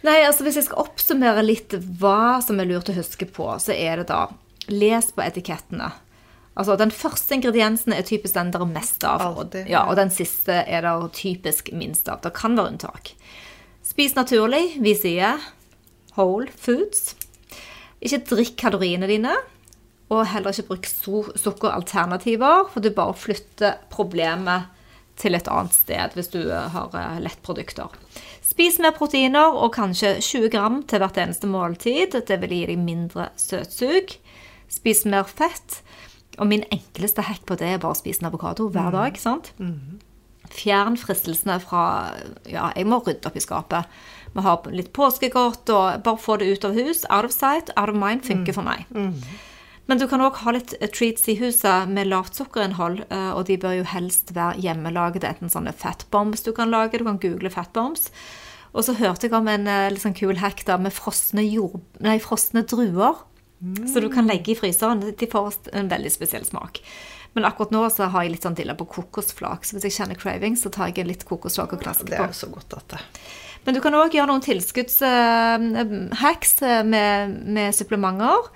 Nei, 0.06 0.20
altså 0.24 0.44
Hvis 0.46 0.58
jeg 0.58 0.68
skal 0.68 0.84
oppsummere 0.86 1.42
litt 1.42 1.74
hva 2.00 2.40
som 2.44 2.60
er 2.60 2.68
lurt 2.70 2.90
å 2.90 2.96
huske 2.96 3.26
på, 3.26 3.46
så 3.62 3.74
er 3.74 4.02
det 4.02 4.08
da 4.10 4.28
Les 4.68 5.06
på 5.14 5.22
etikettene. 5.24 5.92
Altså, 6.58 6.76
Den 6.76 6.90
første 6.90 7.38
ingrediensen 7.38 7.94
er 7.94 8.02
typisk 8.02 8.34
den 8.34 8.50
der 8.52 8.64
er 8.66 8.68
mest 8.68 9.04
av. 9.06 9.22
Og, 9.38 9.54
ja, 9.54 9.64
ja. 9.70 9.84
og 9.86 9.96
den 9.96 10.10
siste 10.10 10.64
er 10.66 10.82
der 10.82 11.06
typisk 11.14 11.70
minst 11.72 12.08
av. 12.10 12.20
Det 12.24 12.34
kan 12.36 12.58
være 12.58 12.74
unntak. 12.74 13.14
Spis 13.86 14.16
naturlig. 14.18 14.76
Vi 14.82 14.92
sier 14.98 15.38
whole 16.18 16.50
foods. 16.58 17.14
Ikke 18.02 18.20
drikk 18.28 18.56
kaloriene 18.60 19.08
dine. 19.10 19.32
Og 20.10 20.22
heller 20.30 20.54
ikke 20.54 20.68
bruk 20.70 20.86
su- 20.88 21.32
sukkeralternativer, 21.36 22.68
for 22.72 22.80
du 22.80 22.90
bare 22.96 23.14
flytter 23.14 23.74
problemet 23.92 24.68
til 25.18 25.34
et 25.34 25.48
annet 25.50 25.74
sted 25.74 26.14
hvis 26.14 26.30
du 26.32 26.38
eh, 26.46 26.68
har 26.72 26.92
eh, 26.96 27.18
lettprodukter. 27.24 27.90
Spis 28.48 28.78
mer 28.80 28.94
proteiner 28.96 29.52
og 29.58 29.72
kanskje 29.74 30.14
20 30.24 30.48
gram 30.54 30.80
til 30.88 31.02
hvert 31.02 31.18
eneste 31.20 31.50
måltid. 31.50 32.14
Det 32.26 32.38
vil 32.40 32.54
gi 32.56 32.62
deg 32.70 32.80
mindre 32.80 33.28
søtsug. 33.38 34.14
Spis 34.72 35.04
mer 35.10 35.26
fett. 35.28 35.80
Og 36.38 36.46
min 36.46 36.62
enkleste 36.72 37.24
hack 37.26 37.42
på 37.50 37.56
det 37.58 37.66
er 37.74 37.80
bare 37.82 37.96
å 37.96 37.98
spise 37.98 38.22
en 38.22 38.30
avokado 38.30 38.68
hver 38.70 38.92
dag. 38.94 39.18
sant? 39.18 39.50
Fjern 40.54 40.94
fristelsene 40.96 41.58
fra 41.60 41.82
Ja, 42.48 42.70
jeg 42.78 42.86
må 42.88 43.02
rydde 43.04 43.26
opp 43.28 43.36
i 43.36 43.42
skapet. 43.44 43.90
Vi 44.34 44.44
har 44.44 44.70
litt 44.72 44.92
påskegodt, 44.96 45.70
og 45.74 46.02
bare 46.06 46.20
få 46.20 46.38
det 46.40 46.50
ut 46.52 46.64
av 46.68 46.76
hus. 46.78 47.04
Out 47.10 47.28
of 47.28 47.34
sight, 47.34 47.72
out 47.76 47.92
of 47.92 47.98
mind 47.98 48.26
funker 48.28 48.56
for 48.56 48.66
meg. 48.66 48.86
Men 49.88 49.96
du 49.96 50.04
kan 50.08 50.20
òg 50.20 50.42
ha 50.42 50.52
litt 50.52 50.74
eh, 50.78 50.90
treats 50.92 51.24
i 51.32 51.38
huset 51.40 51.88
med 51.88 52.10
lavt 52.10 52.36
sukkerinnhold, 52.36 53.06
eh, 53.08 53.30
og 53.32 53.46
de 53.48 53.56
bør 53.60 53.78
jo 53.78 53.86
helst 53.88 54.34
være 54.36 54.60
hjemmelagde. 54.60 55.24
Enten 55.24 55.52
sånne 55.52 55.72
fatbombs 55.72 56.44
du 56.44 56.52
kan 56.52 56.68
lage, 56.68 57.00
du 57.00 57.06
kan 57.08 57.20
google 57.22 57.48
fatbombs. 57.52 58.10
Og 58.76 58.84
så 58.84 58.92
hørte 58.98 59.26
jeg 59.26 59.36
om 59.38 59.48
en 59.48 59.64
eh, 59.64 59.88
litt 59.94 60.04
sånn 60.04 60.16
kul 60.18 60.36
hack 60.42 60.60
da, 60.68 60.76
med 60.76 60.92
frosne, 60.92 61.40
jord, 61.48 61.80
nei, 62.04 62.18
frosne 62.20 62.66
druer. 62.68 63.24
Så 63.90 63.98
du 64.04 64.06
kan 64.12 64.28
legge 64.28 64.52
i 64.52 64.58
fryseren. 64.58 65.00
De 65.18 65.26
får 65.26 65.56
en 65.74 65.88
veldig 65.90 66.12
spesiell 66.14 66.44
smak. 66.46 66.78
Men 67.34 67.48
akkurat 67.48 67.72
nå 67.74 67.80
så 67.90 68.06
har 68.12 68.22
jeg 68.22 68.36
litt 68.36 68.44
sånn 68.46 68.56
dilla 68.58 68.76
på 68.78 68.86
kokosflak, 68.92 69.66
så 69.66 69.76
hvis 69.76 69.88
jeg 69.88 69.96
kjenner 69.96 70.20
craving, 70.20 70.54
så 70.56 70.70
tar 70.74 70.92
jeg 70.92 71.08
litt 71.08 71.24
kokosflak 71.28 71.74
og 71.74 71.82
klasker 71.82 72.12
Det 72.12 72.20
er 72.20 72.30
jo 72.30 72.38
så 72.38 72.52
godt 72.52 72.76
at 72.78 72.94
det 72.94 73.02
Men 73.68 73.76
du 73.76 73.82
kan 73.84 73.92
òg 73.92 74.14
gjøre 74.16 74.30
noen 74.30 74.40
tilskuddshacks 74.40 76.54
med, 76.88 77.34
med 77.52 77.76
supplementer. 77.76 78.46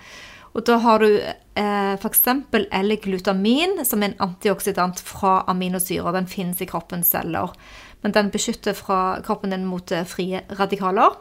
Og 0.57 0.64
da 0.64 0.79
har 0.81 1.05
du 1.05 1.20
eh, 1.20 1.98
f.eks. 1.98 2.22
L-glutamin, 2.81 3.85
som 3.85 4.01
er 4.01 4.14
en 4.14 4.22
antioksidant 4.31 5.05
fra 5.05 5.44
aminosyrer. 5.53 6.16
Den 6.16 6.31
finnes 6.33 6.64
i 6.64 6.70
kroppens 6.70 7.12
celler. 7.12 7.53
Men 8.01 8.16
den 8.16 8.33
beskytter 8.33 8.72
kroppen 8.81 9.53
din 9.53 9.68
mot 9.68 9.92
eh, 9.92 10.09
frie 10.09 10.40
radikaler. 10.57 11.12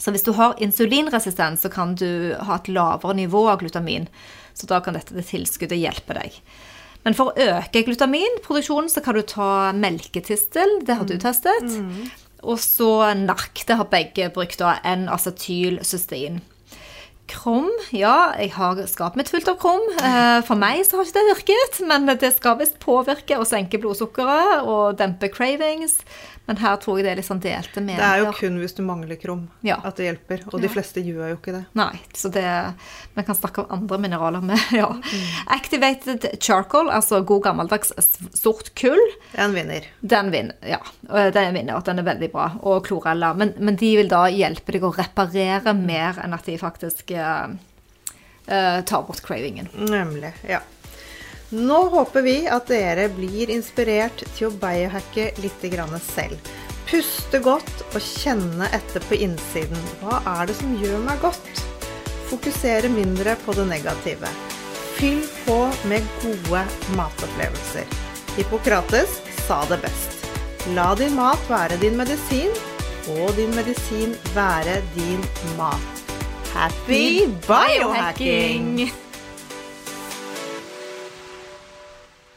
Så 0.00 0.08
hvis 0.10 0.24
du 0.24 0.32
har 0.40 0.56
insulinresistens, 0.64 1.60
så 1.60 1.68
kan 1.68 1.92
du 2.00 2.32
ha 2.40 2.56
et 2.56 2.72
lavere 2.72 3.20
nivå 3.20 3.50
av 3.52 3.60
glutamin. 3.60 4.08
Så 4.56 4.64
da 4.72 4.80
kan 4.80 4.96
dette 4.96 5.28
tilskuddet 5.28 5.76
hjelpe 5.76 6.16
deg. 6.16 6.40
Men 7.04 7.16
for 7.16 7.30
å 7.30 7.48
øke 7.52 7.84
glutaminproduksjonen, 7.84 8.88
så 8.88 9.04
kan 9.04 9.16
du 9.16 9.24
ta 9.28 9.72
melketistel. 9.76 10.80
Det 10.88 10.96
har 10.96 11.04
du 11.04 11.18
testet. 11.20 11.68
Og 12.44 12.60
så 12.62 13.14
NARK. 13.16 13.64
Det 13.66 13.78
har 13.80 13.88
begge 13.92 14.30
brukt 14.34 14.60
da. 14.60 14.76
N-acetylcystein. 14.84 16.42
Krom, 17.30 17.70
ja, 17.96 18.34
jeg 18.36 18.50
har 18.52 18.76
skapet 18.90 19.16
mitt 19.16 19.30
fullt 19.32 19.48
av 19.48 19.56
krom. 19.62 19.84
Eh, 19.96 20.42
For 20.44 20.60
meg 20.60 20.82
så 20.84 20.98
har 20.98 21.06
ikke 21.08 21.16
det 21.22 21.30
virket, 21.30 21.78
men 21.88 22.04
det 22.20 22.34
skal 22.36 22.58
visst 22.60 22.76
påvirke 22.82 23.38
og 23.40 23.48
senke 23.48 23.80
blodsukkeret 23.80 24.68
og 24.68 24.98
dempe 25.00 25.30
cravings. 25.32 26.02
Men 26.46 26.58
her 26.60 26.74
tror 26.76 26.98
jeg 26.98 27.06
det 27.06 27.10
er 27.14 27.16
litt 27.16 27.26
sånn 27.28 27.40
delte 27.40 27.80
Det 27.86 27.94
er 28.04 28.18
jo 28.20 28.32
kun 28.36 28.58
hvis 28.60 28.74
du 28.76 28.82
mangler 28.84 29.16
krom 29.16 29.46
Ja. 29.64 29.78
at 29.82 29.96
det 29.96 30.04
hjelper. 30.10 30.42
Og 30.52 30.60
de 30.60 30.68
fleste 30.68 31.00
gjør 31.00 31.30
jo 31.30 31.36
ikke 31.38 31.54
det. 31.56 31.62
Nei, 31.72 31.94
så 32.12 32.28
det 32.34 32.44
Vi 33.16 33.22
kan 33.24 33.38
snakke 33.38 33.64
om 33.64 33.72
andre 33.78 33.98
mineraler 34.02 34.44
med, 34.44 34.60
ja. 34.76 34.90
Activated 35.56 36.26
charcoal, 36.44 36.90
altså 36.92 37.22
god 37.24 37.42
gammeldags 37.46 37.92
sort 38.36 38.74
kull, 38.76 39.00
er 39.32 39.48
vinner. 39.56 39.88
den 40.02 40.30
vinner. 40.34 40.54
Ja, 40.68 40.80
den 41.32 41.54
vinner, 41.56 41.76
og 41.78 41.84
den 41.88 41.98
er 42.02 42.08
veldig 42.10 42.30
bra. 42.32 42.50
Og 42.62 42.84
klorella. 42.90 43.32
Men, 43.34 43.54
men 43.58 43.76
de 43.80 43.94
vil 43.96 44.08
da 44.12 44.26
hjelpe 44.28 44.72
deg 44.76 44.84
å 44.84 44.92
reparere 44.94 45.72
mer 45.78 46.20
enn 46.24 46.34
at 46.36 46.44
de 46.44 46.58
faktisk 46.60 47.10
eh, 47.16 47.56
tar 48.84 49.02
bort 49.08 49.22
cravingen. 49.24 49.68
Nemlig. 49.88 50.34
Ja. 50.48 50.60
Nå 51.50 51.80
håper 51.92 52.24
vi 52.24 52.36
at 52.48 52.68
dere 52.70 53.08
blir 53.12 53.50
inspirert 53.52 54.24
til 54.36 54.48
å 54.48 54.56
biohacke 54.62 55.30
litt 55.42 55.66
selv. 56.06 56.38
Puste 56.88 57.38
godt 57.40 57.84
og 57.92 58.00
kjenne 58.00 58.68
etter 58.72 59.00
på 59.08 59.14
innsiden. 59.14 59.80
Hva 60.00 60.22
er 60.38 60.46
det 60.46 60.56
som 60.56 60.74
gjør 60.80 60.98
meg 61.04 61.20
godt? 61.20 61.62
Fokusere 62.30 62.88
mindre 62.88 63.36
på 63.44 63.52
det 63.52 63.66
negative. 63.68 64.28
Fyll 64.96 65.22
på 65.44 65.58
med 65.90 66.02
gode 66.22 66.64
matopplevelser. 66.96 67.84
Hippokrates 68.36 69.20
sa 69.46 69.64
det 69.68 69.80
best. 69.82 70.24
La 70.74 70.94
din 70.94 71.14
mat 71.14 71.40
være 71.50 71.76
din 71.82 71.96
medisin, 71.96 72.52
og 73.18 73.34
din 73.36 73.52
medisin 73.54 74.16
være 74.34 74.80
din 74.96 75.24
mat. 75.58 76.04
Happy 76.54 77.26
biohacking! 77.44 79.03